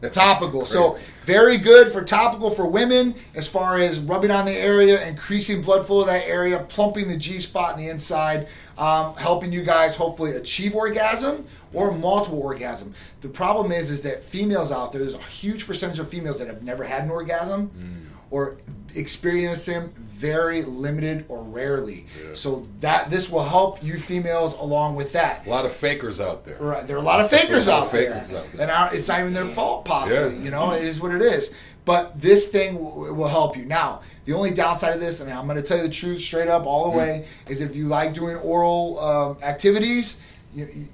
[0.00, 0.64] The topical.
[0.64, 5.60] So very good for topical for women as far as rubbing on the area, increasing
[5.60, 9.62] blood flow to that area, plumping the G spot in the inside, um, helping you
[9.62, 12.94] guys hopefully achieve orgasm or multiple orgasm.
[13.20, 16.46] The problem is is that females out there, there's a huge percentage of females that
[16.46, 18.56] have never had an orgasm or
[18.94, 22.06] experienced them very limited or rarely.
[22.20, 22.34] Yeah.
[22.34, 25.46] So that this will help you females along with that.
[25.46, 26.58] a lot of fakers out there.
[26.58, 28.44] Right, there are a lot of fakers a lot out of there, out there.
[28.62, 29.84] and I, it's not even their fault.
[29.84, 30.42] Possibly, Yeah.
[30.44, 31.54] you know, it is what it is.
[31.84, 33.64] But this thing w- will help you.
[33.64, 36.48] Now, the only downside of this, and I'm going to tell you the truth straight
[36.48, 40.18] up, all the way, is if you like doing oral um, activities,
[40.54, 40.88] you,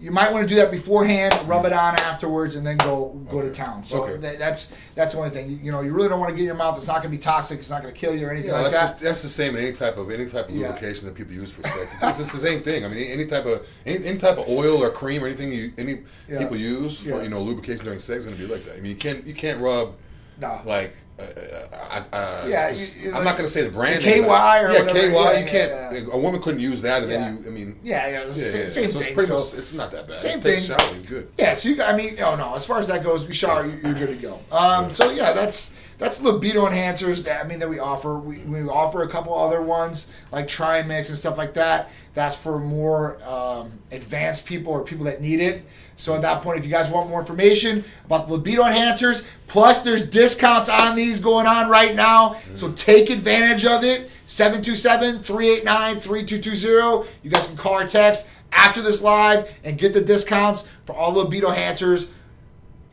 [0.00, 3.40] you, might want to do that beforehand, rub it on afterwards, and then go go
[3.42, 3.84] to town.
[3.84, 4.16] So Okay.
[4.16, 5.50] tha- that's that's the only thing.
[5.50, 6.78] You, you know, you really don't want to get in your mouth.
[6.78, 7.58] It's not going to be toxic.
[7.58, 8.88] It's not going to kill you or anything Yeah, like that's that.
[8.92, 10.68] just that's the same in any type of any type of Yeah.
[10.68, 11.94] lubrication that people use for sex.
[11.94, 12.84] It's, it's, it's the same thing.
[12.84, 15.72] I mean, any type of any, any type of oil or cream or anything you
[15.78, 16.38] any Yeah.
[16.38, 17.22] people use for Yeah.
[17.22, 18.76] you know lubrication during sex is going to be like that.
[18.76, 19.94] I mean, you can't you can't rub
[20.40, 20.60] no.
[20.64, 24.02] like uh, uh, uh, Yeah, you- I'm like- not going to say the brand.
[24.02, 24.92] the name, KY but- or yeah.
[24.92, 25.12] KY.
[25.12, 25.70] Yeah, you can't.
[26.06, 27.18] yeah, A woman couldn't use that, and Yeah.
[27.18, 27.50] then you.
[27.50, 27.76] I mean.
[27.82, 29.08] yeah, yeah, Yeah, same, same so thing.
[29.08, 30.16] It's, pretty So- much, it's not that bad.
[30.16, 30.60] Same thing.
[30.62, 31.28] shower, you're good.
[31.38, 33.78] Yeah, so you, I mean, oh no, as far as that goes, we shower, you-
[33.82, 34.38] you're good to go.
[34.52, 38.18] Um, so yeah, that's that's libido enhancers that I mean that we offer.
[38.18, 41.90] We, we offer a couple other ones like Trimix and stuff like that.
[42.14, 45.62] That's for more um, advanced people or people that need it.
[46.00, 49.82] So at that point, if you guys want more information about the libido enhancers, plus
[49.82, 52.38] there's discounts on these going on right now.
[52.54, 54.10] So take advantage of it.
[54.26, 57.06] 727-389-3220.
[57.22, 61.12] You guys can call or text after this live and get the discounts for all
[61.12, 62.08] the libido enhancers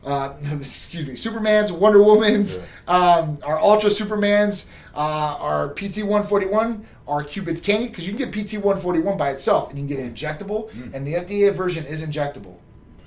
[0.04, 7.22] uh, excuse me, Superman's, Wonder Woman's, um, our Ultra Supermans, uh, our PT 141, our
[7.24, 10.14] Cupid's Candy, because you can get PT 141 by itself and you can get it
[10.14, 12.56] injectable, and the FDA version is injectable.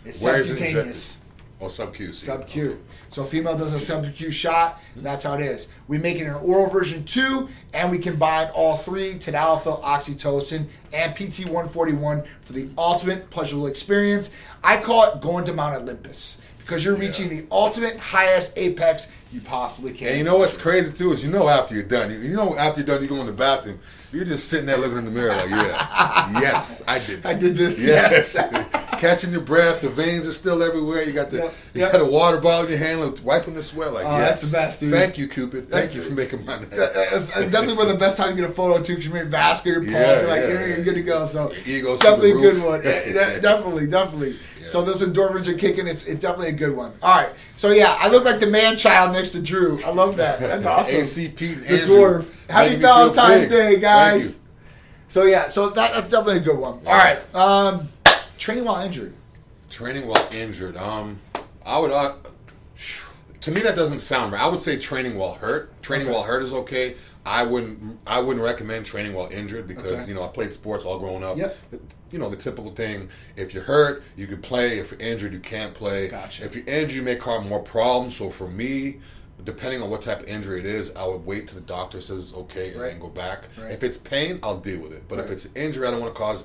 [0.05, 0.21] It's.
[0.21, 1.17] Where subcutaneous.
[1.63, 2.11] Oh, sub Q.
[2.11, 2.81] Sub Q.
[3.11, 4.81] So female does a sub Q shot.
[4.95, 5.67] That's how it is.
[5.87, 11.15] We make it an oral version too, and we combine all three: tadalafil, oxytocin, and
[11.15, 14.31] PT 141 for the ultimate pleasurable experience.
[14.63, 17.07] I call it going to Mount Olympus because you're Yeah.
[17.07, 20.07] reaching the ultimate highest apex you possibly can.
[20.09, 22.79] And you know what's crazy too is you know after you're done, you know after
[22.81, 23.77] you're done, you go in the bathroom,
[24.11, 27.23] you're just sitting there looking in the mirror like, yeah, yes, I did.
[27.23, 27.35] That.
[27.35, 28.35] I did this, Yes,
[28.99, 31.03] catching your breath, the veins are still everywhere.
[31.03, 31.91] You got the Yep, you yep.
[31.93, 33.93] got a water bottle in your hand, wiping the sweat.
[33.93, 34.93] Like, Oh, yes, that's the best, dude.
[34.93, 35.69] Thank you, Cupid.
[35.71, 36.69] Thank you for making my night.
[36.69, 39.13] That's, that's definitely one of the best times to get a photo too, because you
[39.13, 39.91] made vascular pulse.
[39.91, 41.25] Yeah, you're like, yeah, you're, you're good to go.
[41.25, 42.81] So Ego's definitely a good one.
[42.83, 44.35] Yeah, definitely, definitely.
[44.67, 45.87] So those endorphins are kicking.
[45.87, 46.93] It's it's definitely a good one.
[47.01, 47.31] All right.
[47.57, 49.83] So yeah, I look like the man child next to Drew.
[49.83, 50.39] I love that.
[50.39, 50.95] That's awesome.
[50.95, 52.40] ACP the Andrew dwarf.
[52.51, 53.47] Happy making me feel Valentine's.
[53.47, 54.39] Day, guys.
[55.07, 56.79] So yeah, so that, that's definitely a good one.
[56.85, 57.19] All right.
[57.35, 57.89] Um,
[58.37, 59.13] training while injured.
[59.69, 60.77] Training while injured.
[60.77, 61.19] Um,
[61.65, 61.91] I would.
[61.91, 62.13] Uh,
[63.41, 64.41] to me, that doesn't sound right.
[64.41, 65.81] I would say training while hurt.
[65.81, 66.13] Training Okay.
[66.15, 70.09] while hurt is okay, I wouldn't I wouldn't recommend training while injured because Okay.
[70.09, 71.37] you know I played sports all growing up.
[71.37, 71.57] Yep.
[72.11, 74.77] You know the typical thing: if you're hurt, you can play.
[74.79, 76.07] If you're injured, you can't play.
[76.09, 76.45] Gotcha.
[76.45, 78.15] If you're injured, you may cause more problems.
[78.15, 78.99] So for me,
[79.45, 82.19] depending on what type of injury it is, I would wait till the doctor says
[82.29, 82.91] it's okay and Right.
[82.91, 83.45] then go back.
[83.61, 83.71] Right.
[83.71, 85.03] If it's pain, I'll deal with it.
[85.07, 85.33] But if Right.
[85.33, 86.43] it's injury, I don't want to cause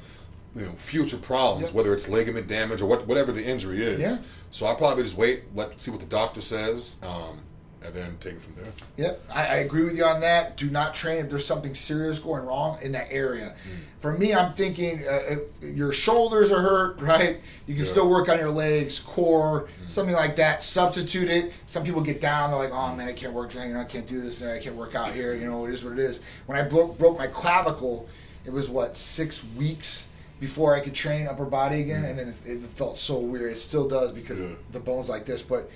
[0.55, 1.75] you know future problems, Yep.
[1.75, 4.01] whether it's ligament damage or what whatever the injury is.
[4.01, 4.17] Yeah.
[4.51, 7.41] So I'll probably just wait, let see what the doctor says, um,
[7.87, 8.73] and then take it from there.
[8.97, 10.57] Yep, I, I agree with you on that.
[10.57, 13.55] Do not train if there's something serious going wrong in that area.
[13.69, 14.01] Mm.
[14.01, 15.41] For me, I'm thinking uh, if
[15.77, 17.41] your shoulders are hurt, right?
[17.67, 17.91] You can Yeah.
[17.91, 19.91] still work on your legs, core, Mm.
[19.91, 20.63] something like that.
[20.63, 21.53] Substitute it.
[21.67, 22.51] Some people get down.
[22.51, 23.55] They're like, "Oh man, I can't work.
[23.55, 24.43] You know, I can't do this.
[24.43, 25.35] I can't work out here.
[25.35, 28.09] You know, it is what it is." When I broke broke my clavicle,
[28.45, 32.37] it was what six weeks before I could train upper body again, and then it,
[32.47, 33.51] it felt so weird.
[33.53, 34.51] It still does because Mm.
[34.51, 34.57] Yeah.
[34.73, 35.71] the bones like this, but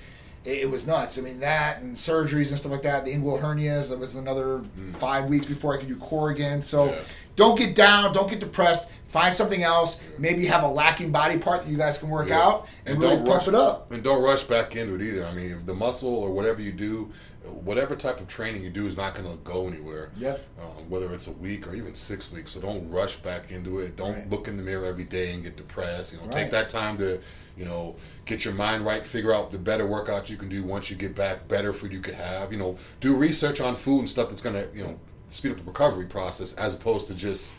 [0.45, 1.19] it, it was nuts.
[1.19, 3.05] I mean, that and surgeries and stuff like that.
[3.05, 3.91] The inguinal hernias.
[3.91, 4.63] That was another
[4.99, 6.63] five weeks before I could do core again.
[6.63, 6.93] So Mm.
[6.93, 7.01] Yeah.
[7.37, 8.13] don't get down.
[8.13, 8.89] Don't get depressed.
[9.09, 9.99] Find something else.
[10.19, 12.41] Maybe have a lacking body part that you guys can work Yeah.
[12.47, 13.91] out and, really pump it up.
[13.91, 15.27] And don't rush back into it either.
[15.27, 17.11] I mean, if the muscle or whatever you do,
[17.51, 20.11] whatever type of training you do is not going to go anywhere.
[20.17, 20.37] Yeah.
[20.61, 22.53] Um, whether it's a week or even six weeks.
[22.53, 23.97] So don't rush back into it.
[23.97, 24.31] Don't Right.
[24.31, 26.13] look in the mirror every day and get depressed.
[26.13, 26.33] You know, Right.
[26.33, 27.21] take that time to,
[27.57, 29.05] you know, get your mind right.
[29.05, 31.47] Figure out the better workouts you can do once you get back.
[31.49, 32.53] Better food you could have.
[32.53, 35.59] You know, do research on food and stuff that's going to, you know, speed up
[35.59, 37.53] the recovery process as opposed to just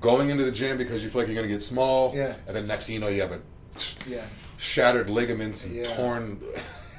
[0.00, 2.14] going into the gym because you feel like you're going to get small.
[2.14, 2.34] Yeah.
[2.46, 3.40] And then next thing you know, you have a
[4.06, 4.24] Yeah.
[4.56, 5.96] shattered ligaments and Yeah.
[5.96, 6.40] torn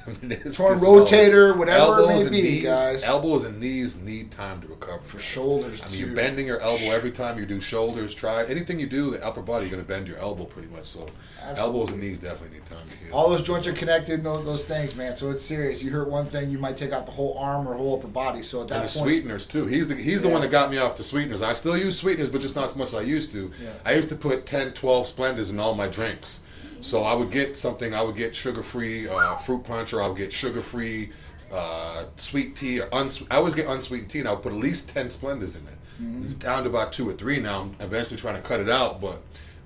[0.07, 1.11] meniscus Torn and all this.
[1.11, 3.03] rotator, whatever it may be, knees, guys.
[3.03, 4.99] Elbows and knees need time to recover.
[4.99, 8.13] For shoulders, I mean, you're bending your elbow every time you do shoulders.
[8.13, 10.85] Try anything you do, the upper body, you're going to bend your elbow pretty much.
[10.85, 11.05] So
[11.41, 11.61] Absolutely.
[11.61, 13.13] elbows and knees definitely need time to heal.
[13.13, 14.23] All those joints are connected.
[14.23, 15.15] Those, those things, man.
[15.15, 15.83] So it's serious.
[15.83, 18.43] You hurt one thing, you might take out the whole arm or whole upper body.
[18.43, 19.65] So at that and the point, sweeteners too.
[19.65, 21.41] He's the he's the one that got me off the sweeteners.
[21.41, 23.51] I still use sweeteners, but just not as much as I used to.
[23.61, 23.69] Yeah.
[23.85, 26.41] I used to put 10, 12 Splendas in all my drinks.
[26.81, 27.93] So I would get something.
[27.93, 31.09] I would get sugar-free uh, fruit punch, or I would get sugar-free
[31.53, 34.59] uh, sweet tea, or unswe- I always get unsweetened tea, and I would put at
[34.59, 35.73] least ten Splendas in it.
[36.01, 36.33] Mm-hmm.
[36.39, 37.61] Down to about two or three now.
[37.61, 39.19] I'm eventually trying to cut it out, but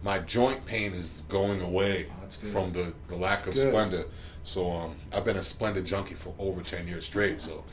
[0.03, 3.73] my joint pain is going away Oh, from the, the lack of good.
[3.73, 4.05] Splenda.
[4.43, 7.39] So um, I've been a Splenda junkie for over ten years straight.
[7.39, 7.63] So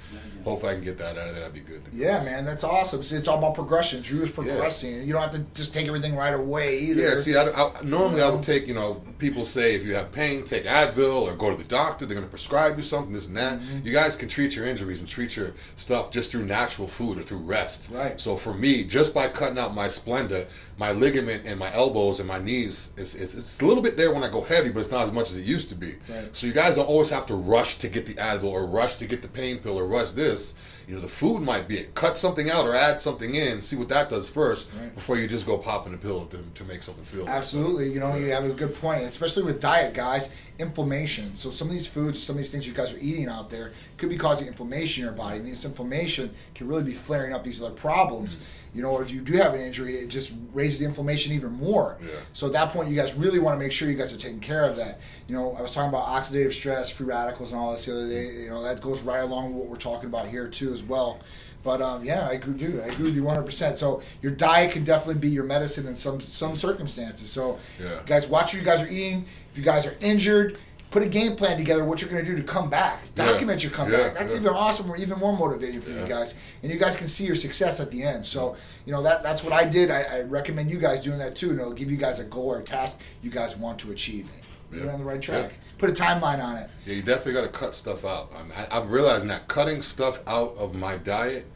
[0.44, 1.48] hopefully I can get that out of there.
[1.48, 1.83] That'd be good.
[1.92, 3.02] yeah, man, that's awesome.
[3.02, 4.02] See, it's all about progression.
[4.02, 5.02] Drew is progressing.
[5.02, 7.02] You don't have to just take everything right away either.
[7.02, 10.12] Yeah, see, I, I, normally I would take, you know, people say if you have
[10.12, 12.06] pain, take Advil or go to the doctor.
[12.06, 13.59] They're going to prescribe you something, this and that.
[13.59, 13.87] Mm-hmm.
[13.87, 17.22] You guys can treat your injuries and treat your stuff just through natural food or
[17.22, 17.90] through rest.
[17.92, 18.20] Right.
[18.20, 20.46] So for me, just by cutting out my Splenda,
[20.78, 24.12] my ligament and my elbows and my knees, it's, it's, it's a little bit there
[24.12, 25.94] when I go heavy, but it's not as much as it used to be.
[26.09, 26.35] Right.
[26.35, 29.07] So you guys don't always have to rush to get the Advil or rush to
[29.07, 30.55] get the pain pill or rush this.
[30.87, 31.94] You know, the food might be it.
[31.94, 33.62] Cut something out or add something in.
[33.62, 34.92] See what that does first Right.
[34.94, 37.25] before you just go popping a pill to, to make something feel.
[37.25, 37.37] better.
[37.38, 40.29] Absolutely, you know, you have a good point, especially with diet, guys.
[40.59, 41.35] Inflammation.
[41.37, 43.73] So some of these foods, some of these things you guys are eating out there
[43.96, 45.38] could be causing inflammation in your body.
[45.38, 48.37] And this inflammation can really be flaring up these other problems.
[48.37, 48.40] Mm.
[48.72, 51.50] You know, or if you do have an injury, it just raises the inflammation even
[51.52, 51.98] more.
[52.00, 52.09] Yeah.
[52.35, 54.38] So at that point, you guys really want to make sure you guys are taking
[54.40, 55.00] care of that.
[55.26, 58.09] You know, I was talking about oxidative stress, free radicals, and all this the other
[58.09, 58.26] day.
[58.44, 61.18] You know, that goes right along with what we're talking about here too, as well.
[61.62, 62.80] But um, yeah, I agree, dude.
[62.80, 63.44] I agree with you 100.
[63.44, 67.28] percent So your diet can definitely be your medicine in some some circumstances.
[67.28, 68.00] So Yeah.
[68.06, 69.26] guys, watch what you guys are eating.
[69.52, 70.56] If you guys are injured,
[70.90, 71.85] put a game plan together.
[71.85, 73.00] What you're going to do to come back.
[73.16, 73.26] Yeah.
[73.26, 74.14] Document your comeback.
[74.14, 74.40] Yeah, That's yeah.
[74.40, 76.35] even awesome or even more motivating for you guys.
[76.62, 78.26] And you guys can see your success at the end.
[78.26, 79.90] So you know that that's what I did.
[79.90, 81.50] I, I recommend you guys doing that too.
[81.50, 84.29] And it'll give you guys a goal or a task you guys want to achieve.
[84.72, 84.92] You're Yeah.
[84.92, 85.50] on the right track.
[85.53, 85.57] Yeah.
[85.79, 86.68] Put a timeline on it.
[86.87, 88.31] Yeah, you definitely got to cut stuff out.
[88.38, 91.46] I mean, I, I've realized that cutting stuff out of my diet,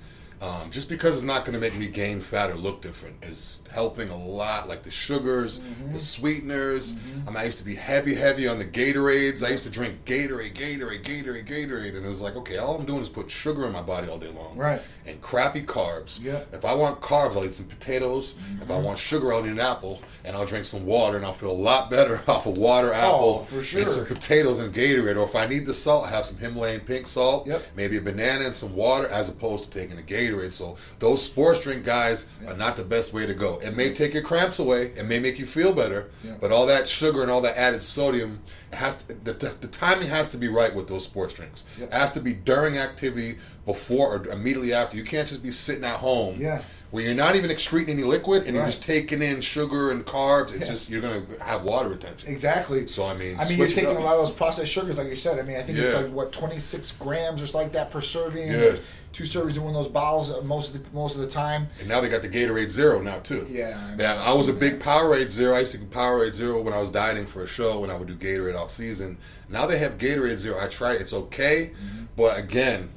[0.41, 3.63] um, just because it's not going to make me gain fat or look different, is
[3.71, 4.69] helping a lot.
[4.69, 5.93] Like the sugars, mm-hmm.
[5.93, 6.97] the sweeteners.
[7.27, 9.43] I mean, I used to be heavy, heavy on the Gatorades.
[9.45, 12.85] I used to drink Gatorade, Gatorade, Gatorade, Gatorade, and it was like, okay, all I'm
[12.85, 14.81] doing is put sugar in my body all day long, Right.
[15.07, 16.19] And crappy carbs.
[16.23, 16.41] Yeah.
[16.53, 18.35] If I want carbs, I'll eat some potatoes.
[18.63, 18.85] If I mm-hmm.
[18.85, 21.53] want sugar, I'll eat an apple, and I'll drink some water, and I'll feel a
[21.53, 23.89] lot better off of water, oh, apple, Oh, for and sure.
[23.89, 27.47] some potatoes and Gatorade, or if I need the salt, have some Himalayan pink salt,
[27.47, 27.63] Yep.
[27.77, 30.24] maybe a banana and some water, as opposed to taking a Gatorade.
[30.51, 33.59] So those sports drink guys are not the best way to go.
[33.63, 36.33] It may take your cramps away, it may make you feel better, Yeah.
[36.41, 38.41] but all that sugar and all that added sodium,
[38.73, 41.65] it has to, the, the timing has to be right with those sports drinks.
[41.79, 41.89] Yep.
[41.89, 44.97] It has to be during activity, before or immediately after.
[44.97, 46.61] You can't just be sitting at home Yeah.
[46.91, 50.55] where you're not even excreting any liquid and you're just taking in sugar and carbs.
[50.55, 50.73] It's Yeah.
[50.73, 52.31] just you're gonna have water retention.
[52.31, 52.87] Exactly.
[52.87, 55.17] So I mean, I mean, you're taking a lot of those processed sugars, like you
[55.17, 55.39] said.
[55.39, 58.49] I mean, I think it's like what 26 grams or something like that per serving.
[58.53, 58.77] Yeah.
[59.15, 61.69] Two servings in one of those bottles uh, most of the most of the time.
[61.79, 63.47] And now they got the Gatorade Zero now too.
[63.49, 64.23] Yeah, I Yeah.
[64.27, 65.55] I was a big Powerade Zero.
[65.55, 67.97] I used to do Powerade Zero when I was dieting for a show when I
[67.97, 69.17] would do Gatorade off season.
[69.49, 70.59] Now they have Gatorade Zero.
[70.59, 71.01] I it.
[71.01, 72.05] It's okay, Mm-hmm.
[72.17, 72.91] but again,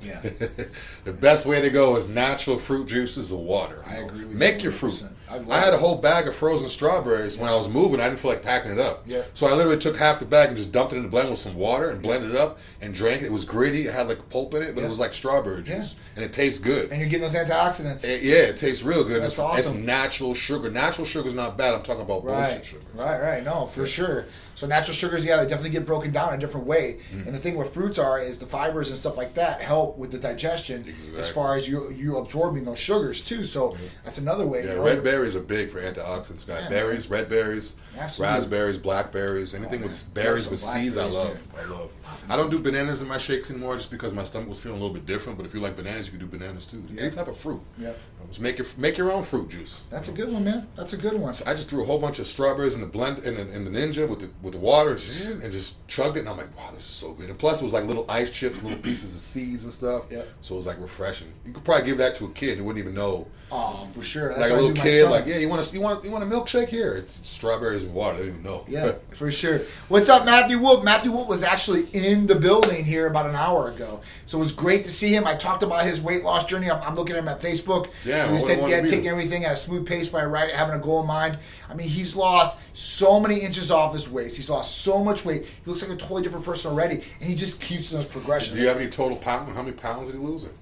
[0.00, 0.20] Yeah.
[1.04, 3.82] the best way to go is natural fruit juices or water.
[3.86, 4.92] I agree with you Make your fruit.
[4.92, 5.02] 100%.
[5.02, 5.12] I love
[5.50, 8.00] I had a whole bag of frozen strawberries when I was moving.
[8.00, 9.02] I didn't feel like packing it up.
[9.06, 9.22] Yeah.
[9.34, 11.38] So I literally took half the bag and just dumped it in the blender with
[11.38, 13.26] some water and blended it up and drank it.
[13.26, 13.86] It was gritty.
[13.86, 14.86] It had like pulp in it, but Yeah.
[14.86, 15.76] it was like strawberry Yeah.
[15.78, 16.90] juice, and it tastes good.
[16.90, 18.04] and you're getting those antioxidants.
[18.04, 19.22] It- yeah, it tastes real good.
[19.22, 19.58] That's it's, awesome.
[19.76, 20.70] it's natural sugar.
[20.70, 21.74] Natural sugar is not bad.
[21.74, 22.82] I'm talking about bullshit Right, sugar.
[22.94, 23.44] right, right.
[23.44, 24.24] No, for sure.
[24.56, 26.98] So natural sugars, yeah, they definitely get broken down in a different way.
[27.14, 27.26] Mm.
[27.26, 30.10] And the thing with fruits are is the fibers and stuff like that help with
[30.10, 30.84] the digestion
[31.18, 33.44] as far as you you absorbing those sugars too.
[33.44, 34.64] So that's another way.
[34.66, 36.62] Yeah, red berries are big for antioxidants, guys.
[36.62, 36.68] Yeah.
[36.70, 38.34] berries, red berries, Absolutely.
[38.34, 41.38] raspberries, blackberries, anything Oh, with berries with seeds, I love.
[41.58, 41.90] I love.
[42.28, 44.80] I don't do bananas in my shakes anymore just because my stomach was feeling a
[44.80, 45.36] little bit different.
[45.36, 46.82] But if you like bananas, you can do bananas too.
[46.90, 47.02] Yeah.
[47.02, 47.60] Any type of fruit.
[47.78, 47.98] Yep.
[48.30, 49.82] Just make your make your own fruit juice.
[49.90, 50.68] That's a good one, man.
[50.76, 51.34] That's a good one.
[51.46, 53.70] I just threw a whole bunch of strawberries in the blend in the, in the
[53.70, 56.20] Ninja with the with the water and just, and just chugged it.
[56.20, 57.28] And I'm like, wow, this is so good.
[57.28, 60.06] And plus, it was like little ice chips, little pieces of seeds and stuff.
[60.10, 60.28] Yep.
[60.42, 61.26] So it was like refreshing.
[61.44, 63.26] You could probably give that to a kid and they wouldn't even know.
[63.52, 64.28] Oh, for sure.
[64.28, 66.26] That's like a little kid, like, yeah, you want to you want you want a
[66.26, 66.94] milkshake here?
[66.94, 68.18] It's strawberries and water.
[68.18, 68.64] They don't even know.
[68.68, 69.62] Yeah, for sure.
[69.88, 70.84] What's up, Matthew Wolf?
[70.84, 74.52] Matthew Wolf was actually in the building here about an hour ago, so it was
[74.52, 75.26] great to see him.
[75.26, 76.70] I talked about his weight loss journey.
[76.70, 77.90] I'm, I'm looking at him at Facebook.
[78.04, 79.12] Yeah, he I said, wanted "Yeah, to taking there.
[79.12, 82.14] everything at a smooth pace by right, having a goal in mind." I mean, he's
[82.14, 84.36] lost so many inches off his waist.
[84.36, 85.42] He's lost so much weight.
[85.64, 88.54] He looks like a totally different person already, and he just keeps in his progression.
[88.54, 89.54] Do you have any total pound?
[89.54, 90.44] How many pounds did he lose?
[90.44, 90.52] It.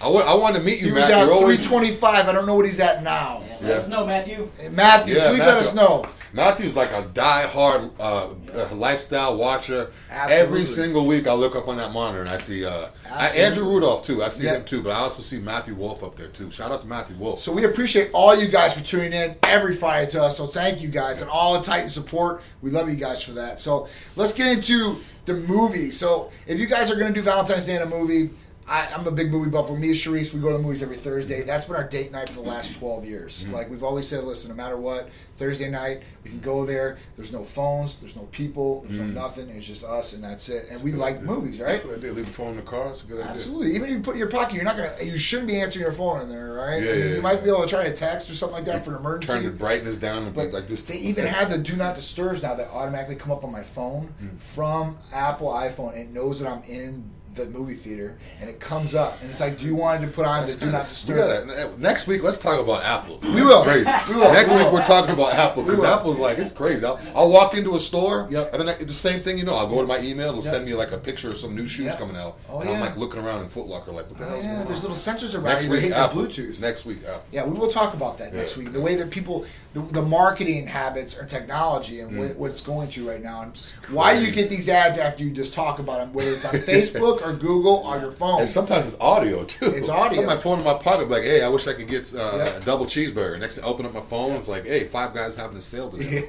[0.00, 1.10] I wa- I wanted to meet he you, was Matt.
[1.10, 2.28] at You're always 325.
[2.28, 3.42] I don't know what he's at now.
[3.60, 4.48] Let us know, Matthew.
[4.70, 6.04] Matthew, Yeah, please let us know.
[6.32, 8.28] Matthew's like a die-hard uh,
[8.72, 9.90] lifestyle watcher.
[10.10, 10.36] Absolutely.
[10.46, 13.64] Every single week, I look up on that monitor and I see uh, I, Andrew
[13.64, 14.22] Rudolph too.
[14.22, 14.56] I see Yeah.
[14.56, 16.50] him too, but I also see Matthew Wolf up there too.
[16.50, 17.40] Shout out to Matthew Wolf.
[17.40, 20.36] So we appreciate all you guys for tuning in every Friday to us.
[20.36, 22.42] So thank you guys and all the Titan support.
[22.62, 23.58] We love you guys for that.
[23.58, 25.90] So let's get into the movie.
[25.90, 28.30] So if you guys are going to do Valentine's Day in a movie,
[28.68, 29.66] I, I'm a big movie buff.
[29.68, 31.42] For me and Sharice, we go to the movies every Thursday.
[31.42, 33.42] That's been our date night for the last 12 years.
[33.44, 33.54] Mm-hmm.
[33.54, 36.98] Like we've always said, listen, no matter what, Thursday night we can go there.
[37.16, 39.14] There's no phones, there's no people, there's Mm.
[39.14, 39.48] no nothing.
[39.50, 40.66] It's just us and that's it.
[40.70, 41.80] And we like movies, right?
[41.82, 42.12] That's a good idea.
[42.12, 42.88] Leave the phone in the car.
[42.88, 43.30] That's a good idea.
[43.32, 43.74] Absolutely.
[43.74, 44.92] Even if you put it in your pocket, you're not gonna.
[45.02, 46.82] You shouldn't be answering your phone in there, right?
[46.82, 47.20] Yeah, I mean, yeah, you yeah.
[47.20, 49.32] might be able to try to text or something like that for an emergency.
[49.34, 50.82] Turn the brightness down and but like this.
[50.84, 54.08] they even have the do not disturbs now that automatically come up on my phone
[54.20, 54.36] Hmm.
[54.38, 55.96] from Apple iPhone.
[55.96, 59.58] It knows that I'm in the movie theater and it comes up and it's like,
[59.58, 61.46] do you want to put on That's the do not we disturb?
[61.48, 63.18] gotta- next week, let's talk about Apple.
[63.38, 63.62] We will.
[63.64, 63.90] Crazy.
[64.08, 64.32] We will.
[64.32, 65.82] Next We week, we're talking about Apple because.
[65.84, 66.84] Apple's like it's crazy.
[66.84, 68.52] I'll, I'll walk into a store, Yep.
[68.52, 69.38] and then I, it's the same thing.
[69.38, 70.28] You know, I'll go to my email.
[70.28, 70.52] It'll Yep.
[70.52, 71.98] send me like a picture of some new shoes Yep.
[71.98, 74.28] coming out, Oh, and I'm like looking around in Foot Locker, like what the Oh,
[74.28, 74.66] hell's yeah, going on?
[74.66, 76.22] there's little sensors around Next week, Apple.
[76.22, 76.60] Bluetooth.
[76.60, 77.22] Next week, Apple.
[77.30, 78.64] Yeah, we will talk about that next Yeah.
[78.64, 78.72] week.
[78.72, 82.18] The way that people, the, the marketing habits or technology and Mm.
[82.18, 83.52] what, what it's going to right now, and
[83.90, 87.22] why you get these ads after you just talk about them, whether it's on Facebook
[87.26, 88.40] or Google on your phone.
[88.40, 89.66] And sometimes it's audio too.
[89.66, 90.20] It's audio.
[90.20, 92.18] I put my phone in my pocket, like, hey, I wish I could get uh,
[92.36, 92.56] Yeah.
[92.56, 93.38] a double cheeseburger.
[93.38, 96.26] Next, I open up my phone, it's like, hey, five guys having a sale today.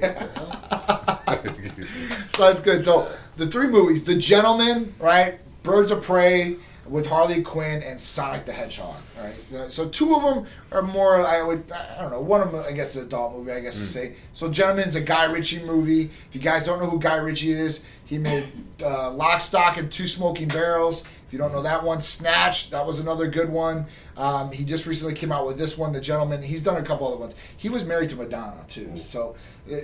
[2.30, 2.82] so that's good.
[2.84, 5.40] So the three movies: The Gentlemen, right?
[5.62, 6.56] Birds of Prey
[6.90, 8.96] with Harley Quinn and Sonic the Hedgehog.
[9.18, 9.72] Right.
[9.72, 11.24] So two of them are more.
[11.24, 11.70] I would.
[11.72, 12.20] I don't know.
[12.20, 13.52] One of them, I guess, is an adult movie.
[13.52, 14.14] I guess to say.
[14.34, 16.10] So Gentleman's a Guy Ritchie movie.
[16.28, 19.90] If you guys don't know who Guy Ritchie is, he made uh, Lock, Stock, and
[19.90, 21.04] Two Smoking Barrels.
[21.26, 23.86] If you don't know that one, Snatch, that was another good one.
[24.16, 26.42] Um, he just recently came out with this one, The Gentlemen.
[26.42, 27.36] He's done a couple other ones.
[27.56, 29.36] He was married to Madonna too, so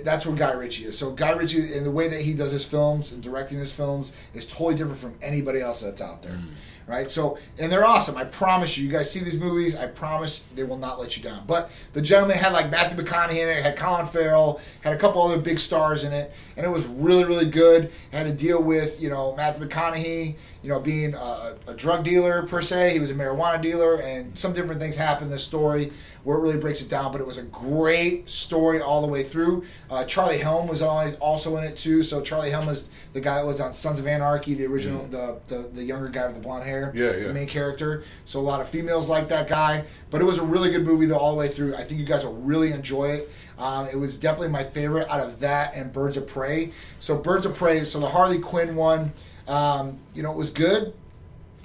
[0.03, 0.97] that's where Guy Ritchie is.
[0.97, 4.11] So Guy Ritchie, in the way that he does his films and directing his films,
[4.33, 6.33] is totally different from anybody else that's out there.
[6.33, 6.49] Mm.
[6.87, 8.15] Right, so and they're awesome.
[8.15, 8.85] I promise you.
[8.85, 9.75] You guys see these movies.
[9.75, 11.43] I promise they will not let you down.
[11.45, 15.21] But the gentleman had like Matthew McConaughey in it, had Colin Farrell, had a couple
[15.21, 17.91] other big stars in it, and it was really really good.
[18.13, 22.43] Had to deal with you know Matthew McConaughey, you know being a, a drug dealer
[22.43, 22.93] per se.
[22.93, 25.91] He was a marijuana dealer, and some different things happened in this story
[26.27, 27.09] where it really breaks it down.
[27.13, 29.63] But it was a great story all the way through.
[29.89, 32.03] Uh, Charlie Helm was always also in it too.
[32.03, 35.39] So Charlie Helm is the guy that was on Sons of Anarchy, the original, the,
[35.47, 37.27] the the younger guy with the blonde hair, Yeah, yeah.
[37.27, 38.03] the main character.
[38.25, 39.85] So a lot of females like that guy.
[40.09, 41.75] But it was a really good movie though all the way through.
[41.75, 43.29] I think you guys will really enjoy it.
[43.57, 46.73] Um, it was definitely my favorite out of that and Birds of Prey.
[46.99, 47.85] So Birds of Prey.
[47.85, 49.13] So the Harley Quinn one,
[49.47, 50.93] um, you know, it was good.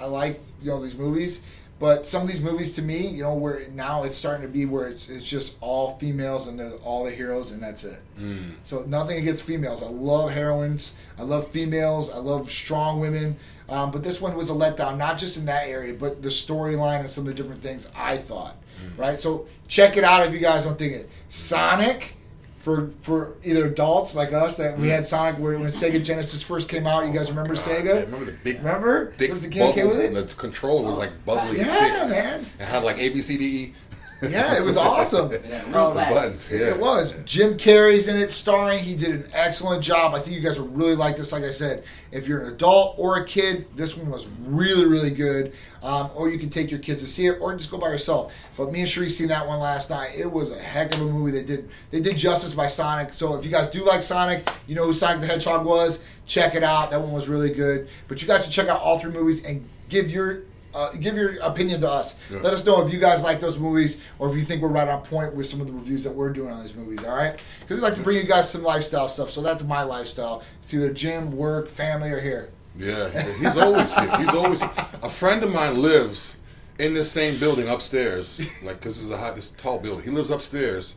[0.01, 1.43] I like you know these movies,
[1.83, 4.67] But some of these movies, to me, you know, where now it's starting to be
[4.67, 8.01] where it's, it's just all females and they're all the heroes and that's it.
[8.21, 8.53] Mm.
[8.63, 9.83] So nothing against females.
[9.83, 10.95] I love heroines.
[11.19, 12.09] I love females.
[12.09, 13.37] I love strong women.
[13.69, 17.01] Um, but this one was a letdown, not just in that area, but the storyline
[17.01, 18.55] and some of the different things I thought.
[18.97, 19.19] Right.
[19.19, 21.11] So check it out if you guys don't think it.
[21.31, 22.15] Sonic.
[22.63, 26.69] For, for either adults like us that we had Sonic where when Sega Genesis first
[26.69, 28.05] came out, you guys oh remember I Sega?
[28.05, 29.13] remember the big, Remember?
[29.19, 30.15] thick Was the kid came with it?
[30.15, 32.09] The controller was like bubbly Yeah, thick.
[32.11, 32.47] man.
[32.61, 33.75] It had like A B C D E.
[34.23, 35.33] Yeah, it was awesome.
[35.53, 36.49] Yeah, real The buttons.
[36.51, 36.75] Yeah.
[36.75, 37.23] It was.
[37.25, 38.83] Jim Carrey's in it, starring.
[38.83, 40.15] He did an excellent job.
[40.15, 41.33] I think you guys would really like this.
[41.33, 45.11] Like I said, if you're an adult or a kid, this one was really, really
[45.11, 45.53] good.
[45.83, 48.33] Um, or you can take your kids to see it, or just go by yourself.
[48.57, 50.13] But me and Sheree seen that one last night.
[50.17, 51.33] It was a heck of a movie.
[51.33, 53.13] They did they did justice by Sonic.
[53.13, 56.05] So if you guys do like Sonic, you know who Sonic the Hedgehog was.
[56.27, 56.91] Check it out.
[56.93, 57.89] That one was really good.
[58.07, 60.45] But you guys should check out all three movies and give your
[60.75, 62.15] uh, give your opinion to us.
[62.31, 62.41] Yeah.
[62.41, 64.89] Let us know if you guys like those movies or if you think we're right
[64.89, 67.05] on point with some of the reviews that we're doing on these movies.
[67.05, 69.31] All right, because we like to bring you guys some lifestyle stuff.
[69.31, 70.43] So that's my lifestyle.
[70.63, 72.51] It's either gym, work, family, or here.
[72.79, 74.17] Yeah, he's always here.
[74.17, 76.39] He's always a friend of mine lives
[76.79, 80.05] in this same building upstairs, like because this is a high, this tall building.
[80.05, 80.97] He lives upstairs,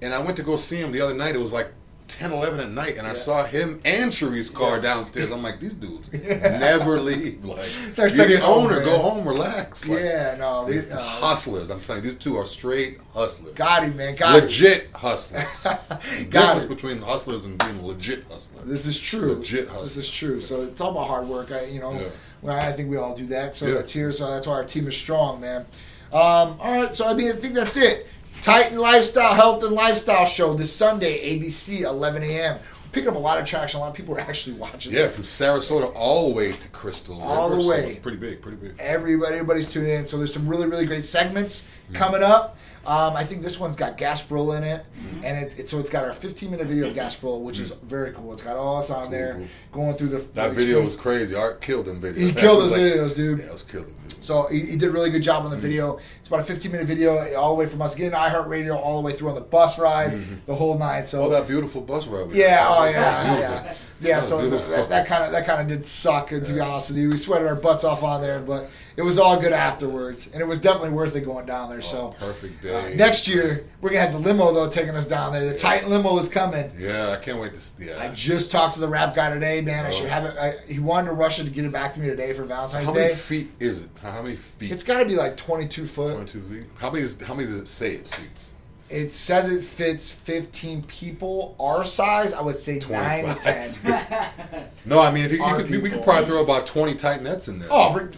[0.00, 1.36] and I went to go see him the other night.
[1.36, 1.72] It was like
[2.14, 5.30] 10, 11 at night, and I saw him and Cherie's car downstairs.
[5.30, 7.44] I'm like, these dudes never leave.
[7.44, 8.76] Like, you're the owner.
[8.76, 8.84] man.
[8.84, 9.88] Go home, relax.
[9.88, 10.96] Like, yeah, no, these no.
[10.98, 11.70] hustlers.
[11.70, 13.54] I'm telling you, these two are straight hustlers.
[13.54, 14.16] got him, man.
[14.16, 15.62] Got legit hustlers.
[15.62, 16.68] the difference it.
[16.68, 18.62] between hustlers and being legit hustler.
[18.64, 19.34] This is true.
[19.34, 19.94] Legit hustlers.
[19.94, 20.40] This is true.
[20.40, 21.50] So it's all about hard work.
[21.50, 22.08] I, you know, Yeah.
[22.42, 23.54] well, I think we all do that.
[23.54, 23.74] So Yeah.
[23.74, 24.12] that's here.
[24.12, 25.62] So that's why our team is strong, man.
[26.12, 26.94] Um, all right.
[26.94, 28.06] So I mean, I think that's it.
[28.40, 32.56] Titan Lifestyle Health and Lifestyle Show this Sunday, ABC, 11 a.m.
[32.56, 33.78] We're picking up a lot of traction.
[33.78, 34.92] A lot of people are actually watching.
[34.92, 35.14] Yeah, this.
[35.14, 37.22] from Sarasota all the way to Crystal.
[37.22, 37.90] All the River, so way.
[37.90, 38.74] it's pretty big, pretty big.
[38.80, 40.06] Everybody, everybody's tuning in.
[40.06, 41.94] So there's some really, really great segments Mm-hmm.
[41.96, 42.56] coming up.
[42.84, 45.24] Um, I think this one's got Gasparilla in it, mm-hmm.
[45.24, 47.86] and it, it so it's got our 15 minute video of Gasparilla, which is mm-hmm.
[47.86, 48.32] very cool.
[48.32, 49.46] It's got all us on there cool.
[49.72, 51.34] going through the That the video was crazy.
[51.34, 52.16] Art killed them videos.
[52.16, 53.38] He killed those like- videos, dude.
[53.38, 54.10] Yeah, it was killed them.
[54.20, 55.66] So he, he did a really good job on the mm-hmm.
[55.66, 56.00] video.
[56.18, 59.06] It's about a 15 minute video, all the way from us getting iHeartRadio all the
[59.06, 61.08] way through on the bus ride, the whole night.
[61.08, 62.32] So Oh, that beautiful bus ride.
[62.32, 63.74] yeah, oh yeah, yeah.
[64.02, 64.20] Yeah.
[64.20, 66.28] That So that- kind of that kind of did suck.
[66.30, 69.18] To be honest with you, we sweated our butts off on there, but it was
[69.18, 71.80] all good afterwards, and it was definitely worth it going down there.
[71.82, 72.94] so Oh, perfect uh, day.
[72.96, 75.44] next year we're gonna have the limo though taking us down there.
[75.46, 76.70] The Titan limo is coming.
[76.78, 77.90] Yeah, I can't wait to see.
[77.92, 79.86] I just talked to the wrap guy today, man.
[79.86, 79.92] I Oh.
[79.92, 80.36] should have it.
[80.38, 82.86] I, he wanted to rush it to get it back to me today for Valentine's
[82.86, 83.00] How Day.
[83.02, 83.88] How many feet is it?
[84.02, 84.72] How many feet?
[84.72, 86.14] It's got to be like 22 foot.
[86.14, 86.66] 22 feet.
[86.76, 87.04] How many?
[87.04, 88.52] Is, how many does it say it seats?
[88.92, 91.56] It says it fits 15 people.
[91.58, 94.64] Our size, I would say 9 to 10.
[94.84, 97.22] No, I mean, if you, you could, we, we could probably throw about 20 tight
[97.22, 97.68] nets in there.
[97.70, 98.10] Oh, for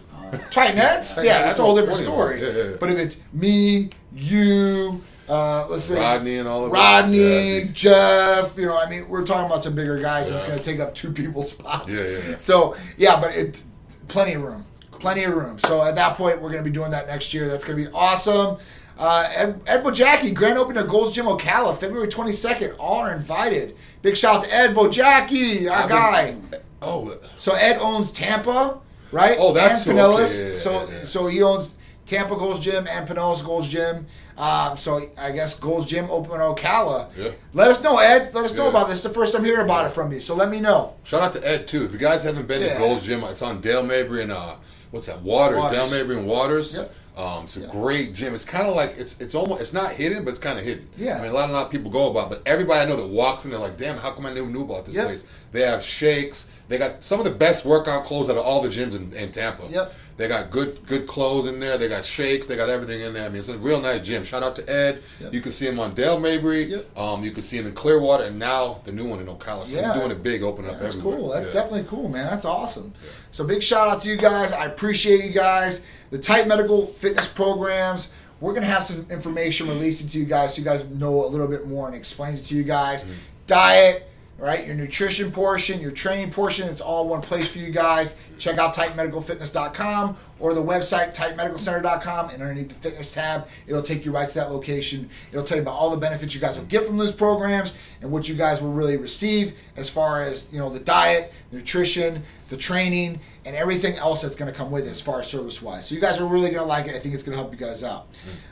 [0.49, 1.15] tight nets?
[1.15, 2.41] Tight Yeah, that's a whole different story.
[2.41, 2.77] Yeah, yeah, yeah.
[2.79, 6.73] But if it's me, you, uh, let's say Rodney and all of it.
[6.73, 7.65] Rodney, Yeah.
[7.71, 10.79] Jeff, you know, I mean, we're talking about some bigger guys that's going to take
[10.79, 11.89] up two people's spots.
[11.89, 12.37] Yeah, yeah, yeah.
[12.39, 13.61] So, yeah, but it
[14.07, 14.65] plenty of room.
[14.91, 15.59] Plenty of room.
[15.59, 17.47] So at that point, we're going to be doing that next year.
[17.47, 18.57] That's going to be awesome.
[18.97, 22.75] Uh, Ed, Ed Bojacki, grand opening of Gold's Gym Ocala, February 22nd.
[22.79, 23.75] All are invited.
[24.01, 26.25] Big shout out to Ed Bojacki, our I've guy.
[26.31, 26.49] been-
[26.81, 28.79] Oh, So Ed owns Tampa,
[29.11, 29.37] right?
[29.39, 30.39] Oh, that's and okay, Pinellas.
[30.39, 31.05] yeah, yeah, so yeah, yeah.
[31.05, 31.73] so he owns
[32.05, 34.05] Tampa Gold's Gym and Pinellas Gold's Gym.
[34.37, 37.07] Um, so I guess Gold's Gym open in Ocala.
[37.17, 37.29] Yeah.
[37.53, 38.31] Let us know, Ed.
[38.35, 38.97] Let us know about this.
[39.03, 40.19] It's the first I'm hearing about it from you.
[40.19, 40.93] So let me know.
[41.03, 41.85] Shout out to Ed too.
[41.85, 42.73] If you guys haven't been Yeah.
[42.73, 44.55] to Gold's Gym, it's on Dale Mabry and uh,
[44.91, 45.21] what's that?
[45.21, 45.57] Waters.
[45.57, 45.77] Waters.
[45.77, 46.77] Dale Mabry and Waters.
[46.77, 46.93] Yep.
[47.17, 47.67] Um, it's a Yeah.
[47.71, 48.35] great gym.
[48.35, 50.87] It's kind of like it's it's almost it's not hidden, but it's kind of hidden.
[50.97, 51.17] Yeah.
[51.17, 53.07] I mean, a lot, a lot of people go about, but everybody I know that
[53.07, 55.05] walks in, they're like, "Damn, how come I never knew about this Yep.
[55.07, 56.49] place?" They have shakes.
[56.67, 59.31] They got some of the best workout clothes out of all the gyms in, in
[59.31, 59.63] Tampa.
[59.69, 59.93] Yep.
[60.17, 61.77] They got good good clothes in there.
[61.77, 62.47] They got shakes.
[62.47, 63.25] They got everything in there.
[63.25, 64.23] I mean, it's a real nice gym.
[64.23, 65.01] Shout out to Ed.
[65.21, 65.33] Yep.
[65.33, 66.63] You can see him on Dale Mabry.
[66.63, 66.97] Yep.
[66.97, 69.67] Um, you can see him in Clearwater, and now the new one in Ocala.
[69.67, 69.91] So Yeah.
[69.91, 71.17] he's doing it big, opening up That's everywhere.
[71.17, 71.29] cool.
[71.31, 71.53] That's Yeah.
[71.53, 72.27] definitely cool, man.
[72.29, 72.93] That's awesome.
[73.31, 74.53] So big shout out to you guys.
[74.53, 75.81] I appreciate you guys.
[76.15, 78.09] The Titan Medical Fitness programs.
[78.39, 81.45] We're gonna have some information released to you guys so you guys know a little
[81.45, 83.03] bit more and explains it to you guys.
[83.03, 83.13] Mm-hmm.
[83.47, 84.65] Diet, right?
[84.65, 86.67] Your nutrition portion, your training portion.
[86.67, 88.17] It's all one place for you guys.
[88.37, 94.11] Check out titanmedicalfitness.com or the website titanmedicalcenter.com and underneath the fitness tab, it'll take you
[94.11, 95.09] right to that location.
[95.31, 98.11] It'll tell you about all the benefits you guys will get from those programs and
[98.11, 102.57] what you guys will really receive as far as, you know, the diet, nutrition, the
[102.57, 105.87] training, and everything else that's going to come with it as far as service wise.
[105.87, 106.95] So you guys are really going to like it.
[106.95, 108.07] I think it's going to help you guys out.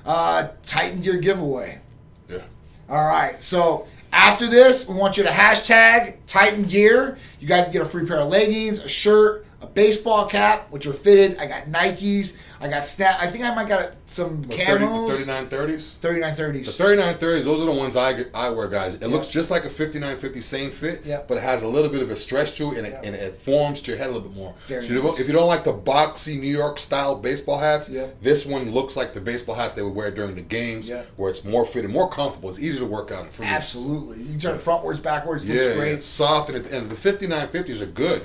[0.05, 1.81] Uh, Titan Gear giveaway.
[2.29, 2.43] Yeah.
[2.87, 3.41] All right.
[3.43, 7.17] So after this, we want you to hashtag Titan gear.
[7.39, 10.93] You guys get a free pair of leggings, a shirt, a baseball cap, which are
[10.93, 11.37] fitted.
[11.39, 12.37] I got Nikes.
[12.63, 13.17] I got snap.
[13.21, 15.97] I think I might got some What, 30, 3930s?
[15.99, 16.77] 3930s.
[16.77, 18.95] The 3930s, those are the ones I, I wear, guys.
[18.95, 21.23] It looks just like a 5950 same fit, Yeah.
[21.27, 23.01] but it has a little bit of a stretch to it and it, Yeah.
[23.03, 24.53] and it forms to your head a little bit more.
[24.67, 25.19] Very so if you don't- nice.
[25.19, 28.05] if you don't like the boxy New York style baseball hats, Yeah.
[28.21, 31.01] this one looks like the baseball hats they would wear during the games Yeah.
[31.17, 32.49] where it's more fitted, more comfortable.
[32.49, 33.27] It's easier to work out.
[33.41, 34.19] Absolutely.
[34.23, 35.45] You can turn it frontwards, backwards.
[35.45, 35.91] Yeah, Looks great.
[35.93, 38.21] it's soft and, it, and the 5950s are good.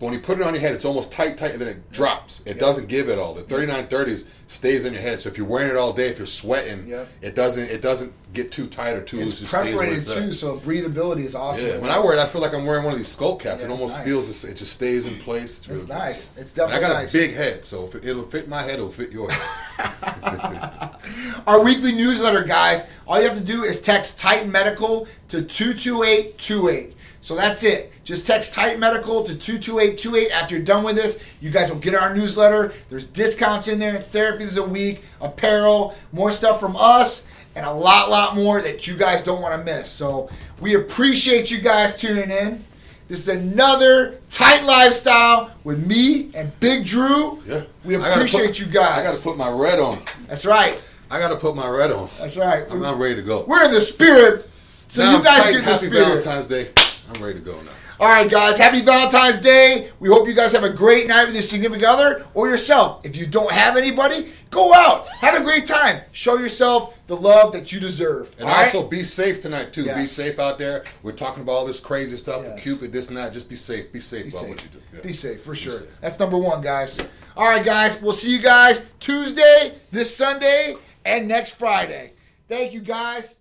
[0.00, 1.92] But when you put it on your head, it's almost tight, tight, and then it
[1.92, 2.40] drops.
[2.46, 3.34] It doesn't give it all.
[3.34, 5.20] The 3930s stays in your head.
[5.20, 7.04] So if you're wearing it all day, if you're sweating, Yeah.
[7.20, 9.32] it doesn't it doesn't get too tight or too loose.
[9.32, 10.22] It's It stays where perforated it's at.
[10.22, 11.66] too, so breathability is awesome.
[11.66, 13.60] Yeah, when I wear it, I feel like I'm wearing one of these skull caps.
[13.60, 14.06] Yeah, it almost nice.
[14.06, 15.58] feels it just stays in place.
[15.58, 16.30] It's, really It's nice.
[16.38, 17.10] It's And I got nice.
[17.14, 19.34] a big head, so if it, it'll fit my head, it'll fit yours.
[21.46, 22.86] Our weekly newsletter, guys.
[23.06, 26.94] All you have to do is text Titan Medical to 22828.
[27.22, 27.92] So that's it.
[28.04, 31.22] Just text Titan Medical to 22828 after you're done with this.
[31.40, 32.72] You guys will get our newsletter.
[32.88, 38.08] There's discounts in there, therapies a week, apparel, more stuff from us, and a lot,
[38.10, 39.90] lot more that you guys don't want to miss.
[39.90, 42.64] So we appreciate you guys tuning in.
[43.08, 47.42] This is another Titan Lifestyle with me and Big Drew.
[47.44, 48.98] Yeah, We appreciate put- you guys.
[49.00, 50.00] I got to put my red on.
[50.28, 50.80] That's right.
[51.10, 52.08] I got to put my red on.
[52.18, 52.64] That's right.
[52.70, 53.44] I'm, I'm ready to go.
[53.46, 54.48] We're in the spirit.
[54.88, 55.50] So Now you I'm guys tight.
[55.52, 56.24] get the Happy spirit.
[56.24, 56.70] Valentine's Day.
[57.14, 57.70] I'm ready to go now.
[57.98, 58.56] All right, guys.
[58.56, 59.90] Happy Valentine's Day.
[60.00, 63.04] We hope you guys have a great night with your significant other or yourself.
[63.04, 65.06] If you don't have anybody, go out.
[65.20, 66.00] Have a great time.
[66.12, 68.34] Show yourself the love that you deserve.
[68.38, 68.64] And all right?
[68.74, 69.84] also be safe tonight too.
[69.94, 70.84] Be safe out there.
[71.02, 72.54] We're talking about all this crazy stuff, Yes.
[72.54, 73.34] with Cupid, this and that.
[73.34, 73.92] Just be safe.
[73.92, 74.48] Be safe be about safe.
[74.50, 74.80] what you do.
[74.94, 75.00] Yeah.
[75.02, 75.72] Be safe for sure.
[75.72, 75.88] safe.
[76.00, 76.98] That's number one, guys.
[77.36, 78.00] All right, guys.
[78.00, 82.12] We'll see you guys Tuesday, this Sunday, and next Friday.
[82.48, 83.39] Thank you, guys.